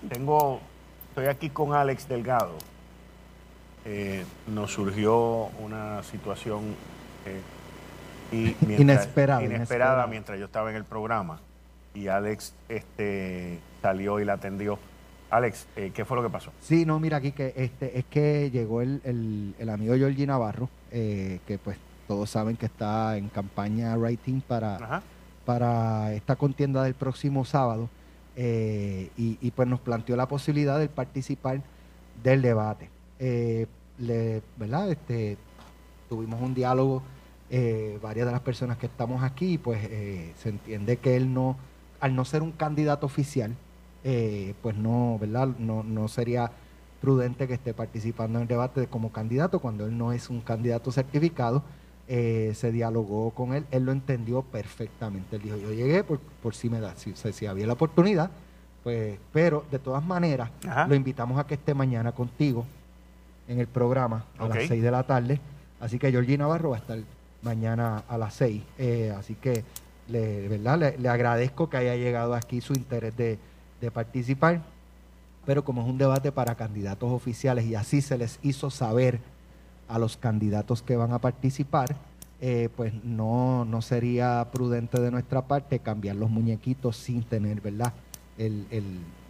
[0.09, 0.63] tengo,
[1.11, 2.57] estoy aquí con Alex Delgado.
[3.85, 6.75] Eh, nos surgió una situación
[7.27, 7.43] eh,
[8.33, 11.41] y inesperada, inesperada, mientras yo estaba en el programa
[11.95, 14.79] y Alex este, salió y la atendió.
[15.31, 16.53] Alex, eh, ¿qué fue lo que pasó?
[16.61, 21.41] Sí, no, mira aquí que este es que llegó el, el, amigo Georgie Navarro, eh,
[21.47, 25.03] que pues todos saben que está en campaña writing para,
[25.45, 27.91] para esta contienda del próximo sábado
[28.37, 31.61] eh, y, pues nos planteó la posibilidad de participar
[32.23, 32.89] del debate.
[33.19, 34.91] le, ¿Verdad?
[34.91, 35.37] Este,
[36.09, 37.03] tuvimos un diálogo,
[38.03, 39.81] varias de las personas que estamos aquí, pues
[40.37, 41.57] se entiende que él no,
[42.01, 43.55] al no ser un candidato oficial,
[44.05, 45.49] eh, pues no, ¿verdad?
[45.59, 46.51] No, no sería
[47.01, 50.91] prudente que esté participando en el debate como candidato cuando él no es un candidato
[50.93, 51.63] certificado.
[52.11, 55.37] Eh, se dialogó con él, él lo entendió perfectamente.
[55.37, 58.31] Él dijo, yo llegué por, por si me da, si, si había la oportunidad,
[58.83, 60.51] pues, pero de todas maneras,
[60.89, 62.65] lo invitamos a que esté mañana contigo
[63.47, 65.39] en el programa a las 6 de la tarde.
[65.81, 66.99] Así que Georgie Navarro va a estar
[67.43, 68.63] mañana a las 6.
[68.79, 69.65] Eh, así que
[70.09, 70.95] le, ¿verdad?
[70.99, 73.39] le, agradezco que haya llegado aquí su interés de,
[73.81, 74.63] de participar,
[75.45, 79.21] pero como es un debate para candidatos oficiales y así se les hizo saber
[79.89, 81.97] a los candidatos que van a participar,
[82.41, 87.93] eh, pues no, no sería prudente de nuestra parte cambiar los muñequitos sin tener, ¿verdad?
[88.37, 88.85] El, el,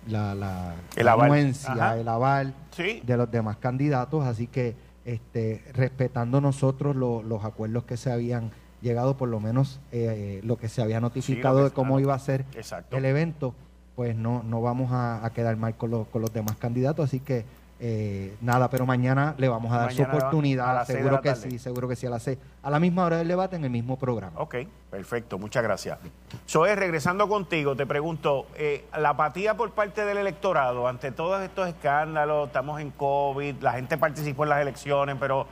[0.09, 1.54] la, la, el aval,
[1.98, 4.74] el aval de los demás candidatos, así que
[5.09, 8.50] este, respetando nosotros los acuerdos que se habían
[8.82, 12.44] llegado, por lo menos eh, lo que se había notificado de cómo iba a ser
[12.90, 13.54] el evento,
[13.96, 17.06] pues no, no vamos a, quedar mal con, con, los demás candidatos.
[17.06, 17.46] Así que
[17.80, 21.94] eh, nada, pero mañana le vamos a dar su oportunidad, seguro que sí, seguro que
[21.94, 24.40] sí, a las a la misma hora del debate en el mismo programa.
[24.40, 24.56] Ok,
[24.90, 25.98] perfecto, muchas gracias.
[26.46, 31.68] Soy regresando contigo, te pregunto, eh, la apatía por parte del electorado ante todos estos
[31.68, 35.46] escándalos, estamos en COVID, la gente participó en las elecciones, pero,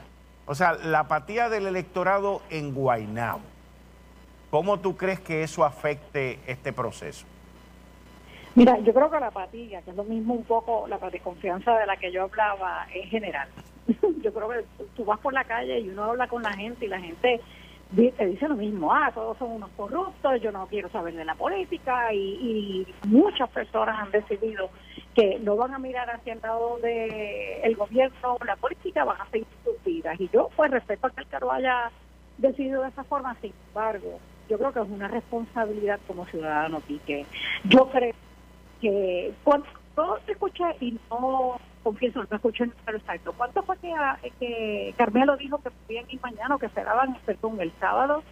[0.46, 3.40] o sea, la apatía del electorado en Guaynabo,
[4.50, 7.24] ¿cómo tú crees que eso afecte este proceso?
[8.56, 11.84] Mira, yo creo que la apatía, que es lo mismo un poco la desconfianza de
[11.84, 13.48] la que yo hablaba, en general.
[14.22, 14.64] yo creo que
[14.96, 17.42] tú vas por la calle y uno habla con la gente y la gente
[17.94, 21.34] te dice lo mismo, ah, todos son unos corruptos, yo no quiero saber de la
[21.34, 24.70] política y, muchas personas han decidido
[25.14, 27.10] que no van a mirar hacia el lado del
[27.62, 30.18] el gobierno la política, van a seguir sus vidas.
[30.18, 31.90] Y yo pues respeto a que el cargo haya
[32.38, 37.26] decidido de esa forma, sin embargo, yo creo que es una responsabilidad como ciudadano que
[37.64, 38.14] yo creo
[38.80, 39.66] que cuando
[40.26, 43.32] te escuché y no confieso, no escuché el número exacto.
[43.36, 43.94] ¿Cuánto fue que,
[44.38, 48.22] que Carmelo dijo que podían ir mañana o que esperaban, perdón, el sábado?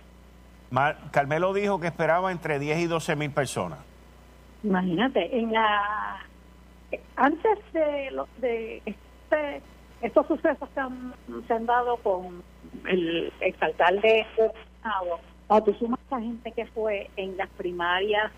[1.13, 3.79] Carmelo dijo que esperaba entre 10 y 12 mil personas.
[4.63, 6.21] Imagínate, en la
[7.17, 9.63] antes de, lo, de este,
[10.01, 10.81] estos sucesos que
[11.47, 12.43] se han dado con
[12.87, 14.27] el exalcalde
[15.47, 18.31] cuando tú sumas a gente que fue en las primarias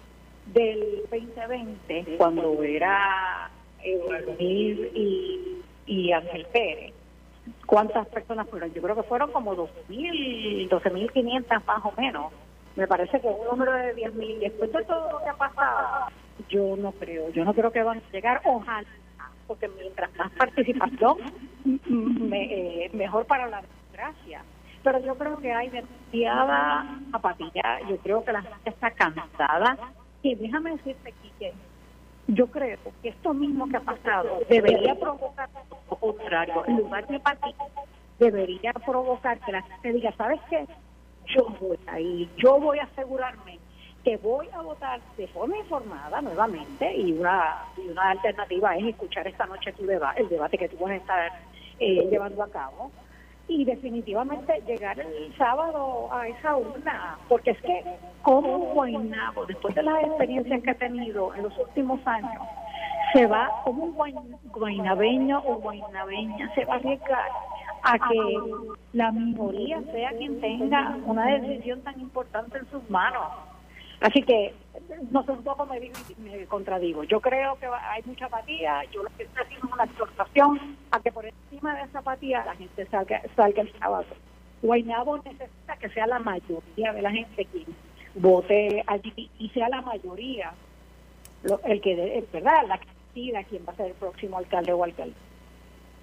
[0.46, 3.50] del 2020, cuando era
[3.82, 6.92] eh, y, y Ángel Pérez.
[7.66, 8.72] ¿Cuántas personas fueron?
[8.72, 12.32] Yo creo que fueron como 2.000, 12.500 más o menos.
[12.74, 14.38] Me parece que un número de 10.000.
[14.40, 16.06] Después de todo lo que ha pasado,
[16.48, 17.30] yo no creo.
[17.30, 18.40] Yo no creo que van a llegar.
[18.44, 18.86] Ojalá,
[19.46, 21.18] porque mientras más participación,
[22.32, 24.42] eh, mejor para la democracia.
[24.82, 27.80] Pero yo creo que hay demasiada apatía.
[27.88, 29.76] Yo creo que la gente está cansada
[30.34, 31.52] déjame decirte, que
[32.28, 35.48] yo creo que esto mismo que ha pasado debería provocar
[35.90, 36.64] lo contrario.
[36.66, 37.54] En lugar de partir,
[38.18, 40.66] debería provocar que la gente diga, ¿sabes qué?
[41.26, 43.58] Yo voy ahí, yo voy a asegurarme
[44.04, 49.26] que voy a votar de forma informada nuevamente y una, y una alternativa es escuchar
[49.26, 51.32] esta noche tu debate, el debate que tú vas a estar
[51.80, 52.92] eh, llevando a cabo
[53.48, 57.84] y definitivamente llegar el sábado a esa urna, porque es que
[58.22, 62.42] como Guaynabo, después de las experiencias que ha tenido en los últimos años,
[63.12, 63.96] se va como un
[64.52, 67.30] guaynabeño o guaynabeña, se va a arriesgar
[67.82, 68.38] a que
[68.92, 73.28] la minoría sea quien tenga una decisión tan importante en sus manos.
[74.00, 74.54] Así que
[75.10, 77.04] no sé, un poco me, me contradigo.
[77.04, 78.82] Yo creo que hay mucha apatía.
[78.92, 82.44] Yo lo que estoy haciendo es una exhortación a que por encima de esa apatía
[82.44, 84.06] la gente salga, salga el sábado.
[84.62, 87.66] Guaynabo necesita que sea la mayoría de la gente quien
[88.14, 90.52] vote allí y sea la mayoría
[91.64, 92.66] el que, ¿verdad?
[92.66, 95.14] La que decida quién va a ser el próximo alcalde o alcalde.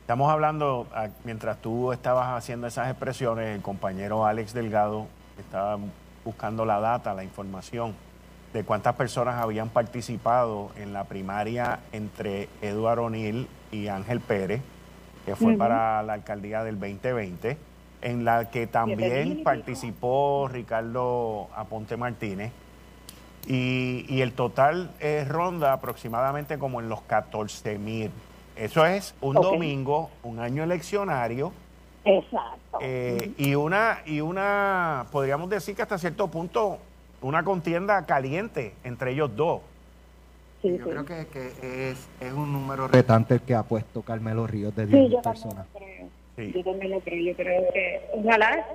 [0.01, 5.07] Estamos hablando, ah, mientras tú estabas haciendo esas expresiones, el compañero Alex Delgado
[5.39, 5.79] estaba
[6.23, 7.95] buscando la data, la información
[8.53, 14.61] de cuántas personas habían participado en la primaria entre Eduardo O'Neill y Ángel Pérez,
[15.25, 17.57] que fue para la alcaldía del 2020,
[18.03, 22.51] en la que también participó Ricardo Aponte Martínez.
[23.47, 24.91] Y, el total
[25.27, 28.11] ronda aproximadamente como en los 14 mil.
[28.55, 31.51] Eso es un domingo, un año eleccionario.
[32.05, 32.77] Exacto.
[32.81, 36.79] Eh, y una, y una, podríamos decir que hasta cierto punto
[37.23, 39.61] una contienda caliente entre ellos dos.
[40.61, 41.21] yo creo que,
[41.61, 45.65] es, es, un número retante el que ha puesto Carmelo Ríos de 10 personas.
[46.37, 47.23] Yo también lo creo.
[47.23, 48.65] Yo creo que ojalá,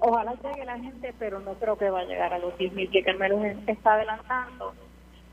[0.00, 3.02] ojalá llegue la gente, pero no creo que va a llegar a los 10.000 que
[3.02, 4.74] Carmelo está adelantando.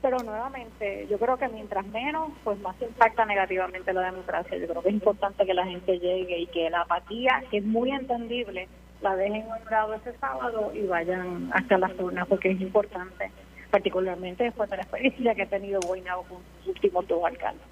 [0.02, 4.58] Pero nuevamente, yo creo que mientras menos, pues más impacta negativamente la democracia.
[4.58, 7.66] Yo creo que es importante que la gente llegue y que la apatía, que es
[7.66, 8.70] muy entendible,
[9.02, 13.32] la dejen un grado ese sábado y vayan hasta las urnas porque es importante,
[13.72, 17.64] particularmente después de la experiencia que ha tenido Guaynabo con sus últimos dos alcaldes.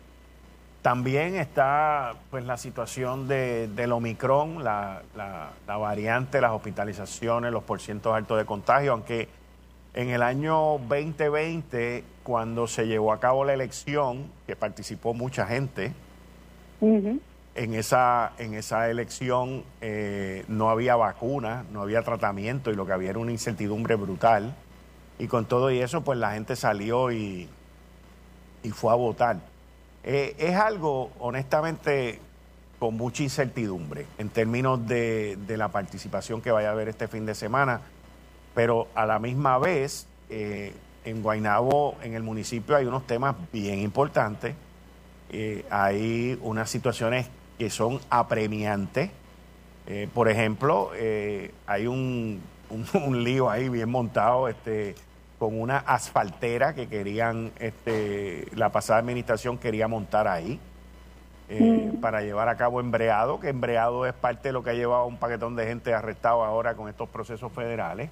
[0.82, 8.15] También está pues la situación de, del Omicron, la, la, variante, las hospitalizaciones, los porcientos
[8.15, 9.28] altos de contagio, aunque
[9.93, 15.91] en el año 2020, cuando se llevó a cabo la elección, que participó mucha gente,
[17.57, 22.93] en esa, en esa elección eh, no había vacuna, no había tratamiento y lo que
[22.93, 24.55] había era una incertidumbre brutal.
[25.17, 27.49] Y con todo y eso, pues la gente salió y,
[28.61, 29.37] y fue a votar.
[30.03, 32.19] Eh, es algo, honestamente,
[32.77, 37.25] con mucha incertidumbre en términos de, de, la participación que vaya a haber este fin
[37.25, 37.81] de semana,
[38.53, 40.73] pero a la misma vez, eh,
[41.05, 44.53] en Guaynabo, en el municipio, hay unos temas bien importantes
[45.69, 47.27] hay unas situaciones
[47.57, 49.11] que son apremiantes.
[49.87, 52.41] Eh, por ejemplo, eh, hay un,
[52.93, 54.95] un, lío ahí bien montado este,
[55.39, 60.59] con una asfaltera que querían, este, la pasada administración quería montar ahí.
[61.49, 62.01] Mm.
[62.01, 65.15] para llevar a cabo embreado, que embreado es parte de lo que ha llevado un
[65.15, 68.09] paquetón de gente arrestado ahora con estos procesos federales.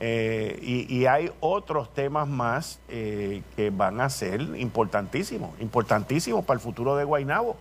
[0.00, 6.60] Eh, y, hay otros temas más eh, que van a ser importantísimos, importantísimos para el
[6.60, 7.56] futuro de Guainabo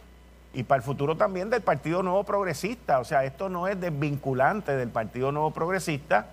[0.58, 3.00] y para el futuro también del Partido Nuevo Progresista.
[3.00, 6.32] O sea, esto no es desvinculante del Partido Nuevo Progresista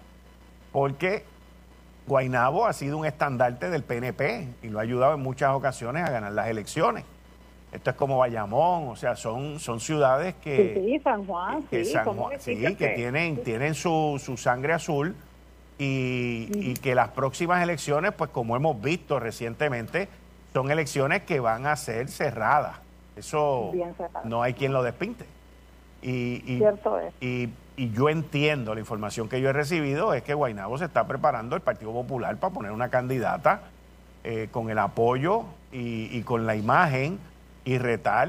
[0.72, 1.24] porque
[2.06, 6.10] Guainabo ha sido un estandarte del PNP y lo ha ayudado en muchas ocasiones a
[6.10, 7.04] ganar las elecciones.
[7.70, 10.72] Esto es como Bayamón, o sea, son, son ciudades que...
[10.74, 11.84] Sí, San Juan, sí,
[12.56, 15.14] sí, que tienen, tienen su, su sangre azul
[15.76, 20.08] y, que las próximas elecciones, pues como hemos visto recientemente,
[20.54, 22.84] son elecciones que van a ser cerradas.
[23.16, 23.72] Eso
[24.24, 25.26] no hay quien lo despinte.
[26.02, 27.14] Y, Cierto es.
[27.20, 31.56] Y, yo entiendo, la información que yo he recibido es que Guainabo se está preparando
[31.56, 33.62] el Partido Popular para poner una candidata
[34.22, 37.18] eh, con el apoyo y, con la imagen
[37.64, 38.28] y retar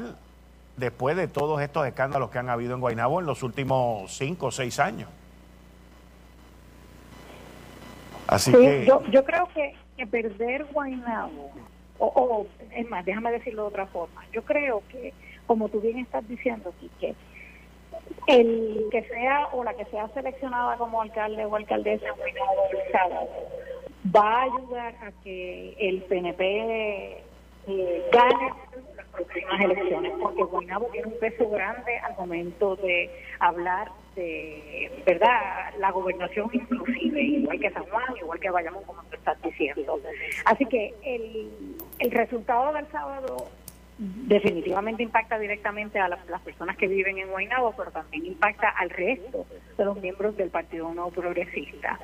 [0.77, 4.51] después de todos estos escándalos que han habido en Guainabo en los últimos cinco o
[4.51, 5.09] seis años.
[8.27, 8.86] Así que...
[8.86, 9.75] yo, yo creo que,
[10.07, 11.51] perder Guaynabo,
[11.99, 15.13] o, es más, déjame decirlo de otra forma, yo creo que,
[15.47, 17.15] como tú bien estás diciendo, que
[18.27, 22.07] el que sea o la que sea seleccionada como alcalde o alcaldesa
[24.15, 27.23] va a ayudar a que el PNP
[27.67, 28.53] eh, gane
[28.95, 35.73] las próximas elecciones, porque Guaynabo tiene un peso grande al momento de hablar de, ¿verdad?,
[35.79, 39.99] la gobernación inclusive, igual que San Juan, igual que Bayamón, como tú estás diciendo.
[40.45, 43.49] Así que el, el resultado del sábado
[43.97, 49.45] definitivamente impacta directamente a las, personas que viven en Guaynabo, pero también impacta al resto
[49.77, 51.97] de los miembros del Partido No Progresista.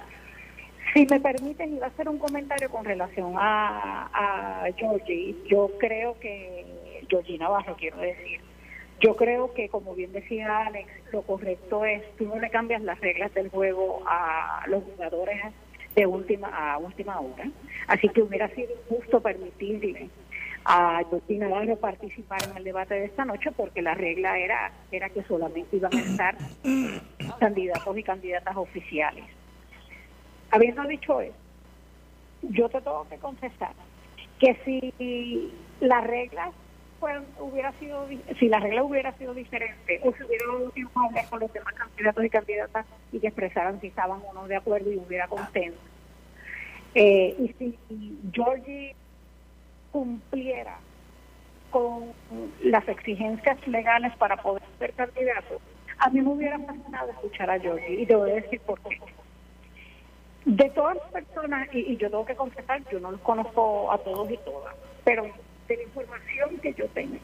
[0.94, 5.36] Si me permiten, iba a hacer un comentario con relación a, a Georgie.
[5.50, 6.66] Yo creo que,
[7.10, 8.42] Georgie Navarro, quiero decir,
[9.02, 13.00] yo creo que, como bien decía Alex, lo correcto es, tú no le cambias las
[13.00, 15.42] reglas del juego a los jugadores
[15.96, 17.50] de última a última hora.
[17.88, 20.10] Así que hubiera sido justo permitirle
[20.66, 25.10] a Justina Navarro participar en el debate de esta noche porque la regla era, era
[25.10, 26.38] que solamente iban a estar
[27.40, 29.26] candidatos y candidatas oficiales.
[30.52, 31.34] Habiendo dicho eso,
[32.44, 33.74] yo te tengo que confesar
[34.40, 36.50] que si las reglas
[37.40, 38.08] hubiera sido,
[38.40, 42.26] si la regla hubiera sido diferente, o si hubiera sido hablar con los demás candidatos
[42.26, 45.80] y candidatas y que expresaran si estaban o no de acuerdo y hubiera consenso.
[46.94, 48.96] Eh, y si Georgie
[49.92, 50.78] cumpliera
[51.70, 52.12] con
[52.64, 55.60] las exigencias legales para poder ser candidato,
[55.98, 59.00] a mí me hubiera fascinado escuchar a Georgie y te voy a decir por qué.
[60.46, 63.98] De todas las personas, y, y yo tengo que confesar, yo no los conozco a
[64.00, 65.24] todos y todas, pero
[65.72, 67.18] de la información que yo tengo.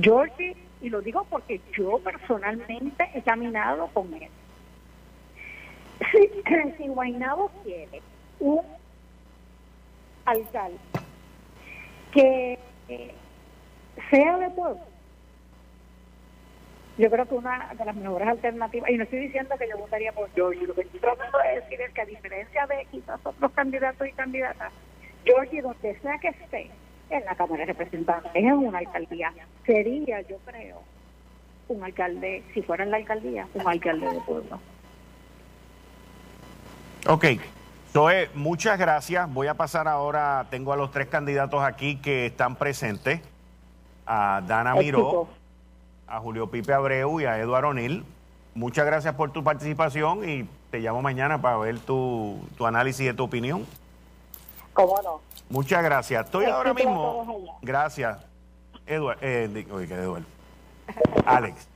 [0.00, 4.28] Georgie, y lo digo porque yo personalmente he caminado con él.
[6.10, 8.02] Si, si quiere
[8.40, 8.60] un
[10.24, 10.78] alcalde
[12.12, 12.58] que
[12.88, 13.14] eh,
[14.10, 14.80] sea de pueblo,
[16.98, 20.12] yo creo que una de las mejores alternativas, y no estoy diciendo que yo votaría
[20.12, 23.52] por Georgie, lo que estoy tratando de decir es que a diferencia de quizás otros
[23.52, 24.72] candidatos y candidatas,
[25.24, 26.70] Georgie, donde sea que esté,
[27.10, 29.32] en la Cámara de Representantes, en una alcaldía,
[29.66, 30.82] sería, yo creo,
[31.68, 34.60] un alcalde, si fuera en la alcaldía, un alcalde de pueblo.
[37.06, 37.24] Ok.
[37.92, 39.32] Zoe, muchas gracias.
[39.32, 43.20] Voy a pasar ahora, tengo a los tres candidatos aquí que están presentes,
[44.06, 45.28] a Dana Miró,
[46.06, 48.04] a Julio Pipe Abreu y a Eduardo O'Neill.
[48.54, 53.14] Muchas gracias por tu participación y te llamo mañana para ver tu, tu análisis y
[53.14, 53.66] tu opinión.
[54.72, 55.20] ¿Cómo no?
[55.48, 56.24] Muchas gracias.
[56.24, 57.58] Estoy ahora mismo.
[57.62, 58.18] Gracias.
[58.86, 60.26] Eduardo, eh, Eduardo.
[61.24, 61.68] Alex,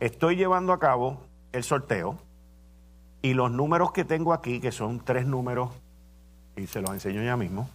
[0.00, 1.18] estoy llevando a cabo
[1.52, 2.18] el sorteo
[3.20, 5.70] y los números que tengo aquí, que son tres números,
[6.56, 7.68] y se los enseño ya mismo,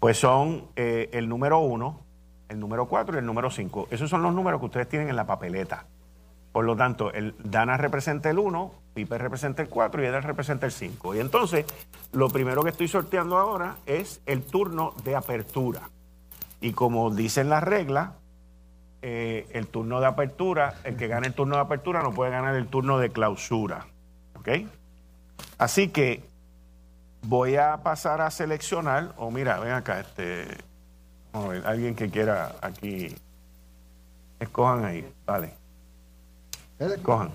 [0.00, 2.00] pues son eh, el número uno,
[2.48, 3.86] el número cuatro y el número cinco.
[3.90, 5.86] Esos son los números que ustedes tienen en la papeleta.
[6.52, 10.66] Por lo tanto, el Dana representa el 1, Pipe representa el 4 y Eder representa
[10.66, 11.14] el 5.
[11.14, 11.66] Y entonces,
[12.12, 15.90] lo primero que estoy sorteando ahora es el turno de apertura.
[16.60, 18.10] Y como dicen las reglas,
[19.02, 22.54] eh, el turno de apertura, el que gane el turno de apertura no puede ganar
[22.56, 23.86] el turno de clausura.
[24.38, 24.48] ¿Ok?
[25.58, 26.22] Así que
[27.22, 30.46] voy a pasar a seleccionar, o mira, ven acá, este,
[31.32, 33.14] Vamos a ver, alguien que quiera aquí.
[34.38, 35.54] Escojan ahí, vale.
[36.78, 37.30] Escojan.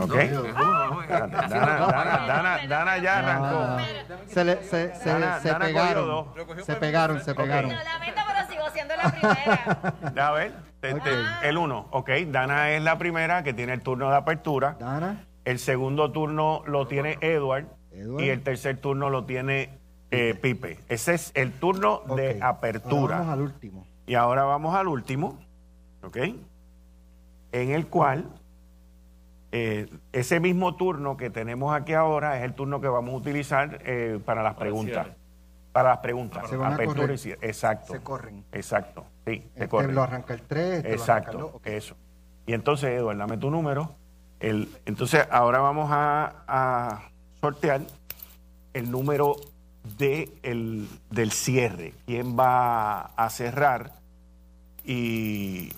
[0.00, 0.14] Ok.
[0.14, 3.58] Dana, Dana, Dana, Dana ya arrancó.
[3.60, 3.78] Ah,
[4.26, 6.24] se, le- se, se, Dana- se Dana pegaron.
[6.46, 7.70] cogió Se pegaron, se pegaron.
[7.72, 9.94] Lo lamento, pero sigo siendo la primera.
[10.28, 11.88] A ver, te- te- el uno.
[11.90, 14.76] Ok, Dana es la primera que tiene el turno de apertura.
[14.78, 17.66] Dana, El segundo turno lo tiene Edward.
[17.92, 18.22] Edward.
[18.22, 19.78] Y el tercer turno lo tiene
[20.10, 20.78] eh, Pipe.
[20.88, 23.16] Ese es el turno de apertura.
[23.16, 23.86] Ahora vamos al último.
[24.06, 25.38] Y ahora vamos al último,
[26.02, 26.16] ¿ok?
[27.52, 28.24] En el cual
[29.52, 33.78] eh, ese mismo turno que tenemos aquí ahora es el turno que vamos a utilizar
[33.84, 35.08] eh, para las preguntas.
[35.72, 36.48] Para las preguntas.
[36.48, 37.14] Se van a Apertura correr.
[37.14, 37.46] y cierre.
[37.46, 37.92] Exacto.
[37.92, 38.44] Se corren.
[38.52, 39.04] Exacto.
[39.26, 39.94] Sí, se Este corren.
[39.94, 41.54] lo arranca el 3, este lo arranca el Exacto, 2.
[41.54, 41.66] ok.
[41.66, 41.96] eso.
[42.46, 43.94] Y entonces, Eduardo, dame tu número.
[44.40, 47.82] El, entonces, ahora vamos a, a sortear
[48.72, 49.36] el número
[49.98, 51.92] de el, del cierre.
[52.06, 53.92] ¿Quién va a cerrar?
[54.84, 55.72] Y,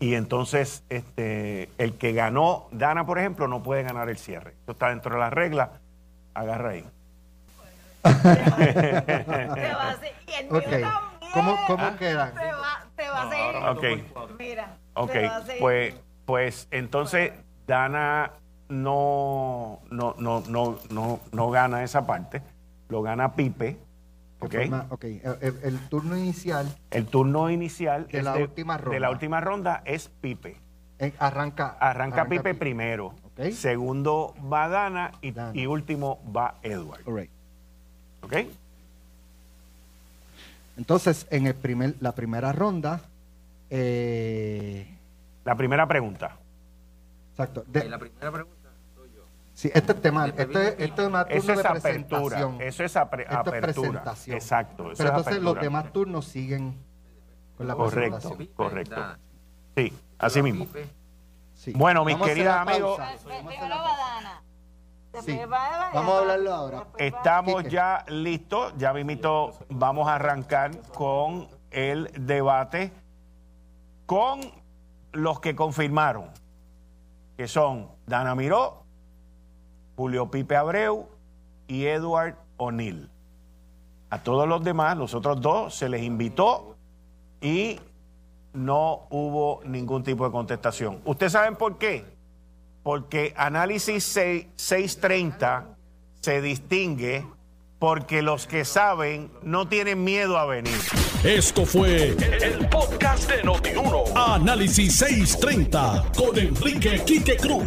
[0.00, 4.52] y entonces, este, el que ganó, Dana, por ejemplo, no puede ganar el cierre.
[4.52, 5.70] Esto está dentro de las reglas.
[6.34, 6.84] Agarra ahí.
[8.02, 10.64] Te va a hacer- y el mío Ok.
[10.64, 10.88] también.
[11.34, 12.32] ¿Cómo, cómo quedan?
[12.34, 14.04] Te va, te va a seguir.
[14.14, 14.30] Ok.
[14.38, 14.76] Mira.
[14.94, 15.60] Ok, te va a seguir.
[15.60, 15.94] pues,
[16.24, 17.32] pues entonces
[17.66, 18.32] Dana
[18.68, 22.42] no, no, no, no, no, no gana esa parte,
[22.88, 23.78] lo gana Pipe.
[24.40, 24.52] Que Ok.
[24.54, 29.00] forma- ok, el, el- turno inicial El turno inicial De la última de ronda.
[29.00, 30.56] la última ronda es Pipe.
[31.00, 31.76] eh, arranca.
[31.80, 33.14] Arranca, Pipe, primero.
[33.24, 33.50] Ok.
[33.52, 35.52] Segundo va Dana y, Dana.
[35.58, 37.02] y último va Edward.
[37.06, 37.30] All right.
[38.22, 38.32] ¿Ok?
[40.76, 43.00] Entonces, en el primer, la primera ronda,
[43.70, 44.86] eh,
[45.44, 46.36] La primera pregunta.
[47.32, 47.64] exacto.
[47.66, 48.57] de- la primera pregunta.
[49.58, 52.38] Sí, este es tema, este, este es una turno Eso es de apertura.
[52.60, 53.62] Eso es apre- Esto es apertura.
[53.88, 54.36] presentación.
[54.36, 54.82] Exacto.
[54.92, 55.62] eso Pero es entonces los apertura.
[55.62, 56.78] demás turnos siguen
[57.56, 58.18] con la Correcto.
[58.18, 58.54] presentación.
[58.54, 58.94] correcto.
[58.94, 59.18] Dana.
[59.76, 60.66] Sí, así mismo.
[61.54, 61.72] Sí.
[61.74, 63.00] Bueno, mis Vamos la amigos.
[65.24, 65.40] Sí.
[65.48, 66.84] Vamos a hablarlo ahora.
[66.98, 67.70] Estamos Quique.
[67.70, 72.92] ya listos, ya mismito vamos a arrancar con el debate
[74.06, 74.40] con
[75.12, 76.26] los que confirmaron,
[77.36, 78.84] que son Dana Miró,
[79.98, 81.08] Julio Pipe Abreu
[81.66, 83.10] y Edward O'Neill.
[84.10, 86.76] A todos los demás, los otros dos, se les invitó
[87.40, 87.80] y
[88.52, 91.00] no hubo ningún tipo de contestación.
[91.04, 92.04] ¿Ustedes saben por qué?
[92.84, 95.66] Porque Análisis 6 630
[96.20, 97.26] se distingue
[97.80, 100.78] porque los que saben no tienen miedo a venir.
[101.24, 104.04] Esto fue el podcast de Notiuno.
[104.14, 107.66] Análisis 630 con Enrique Quique Cruz.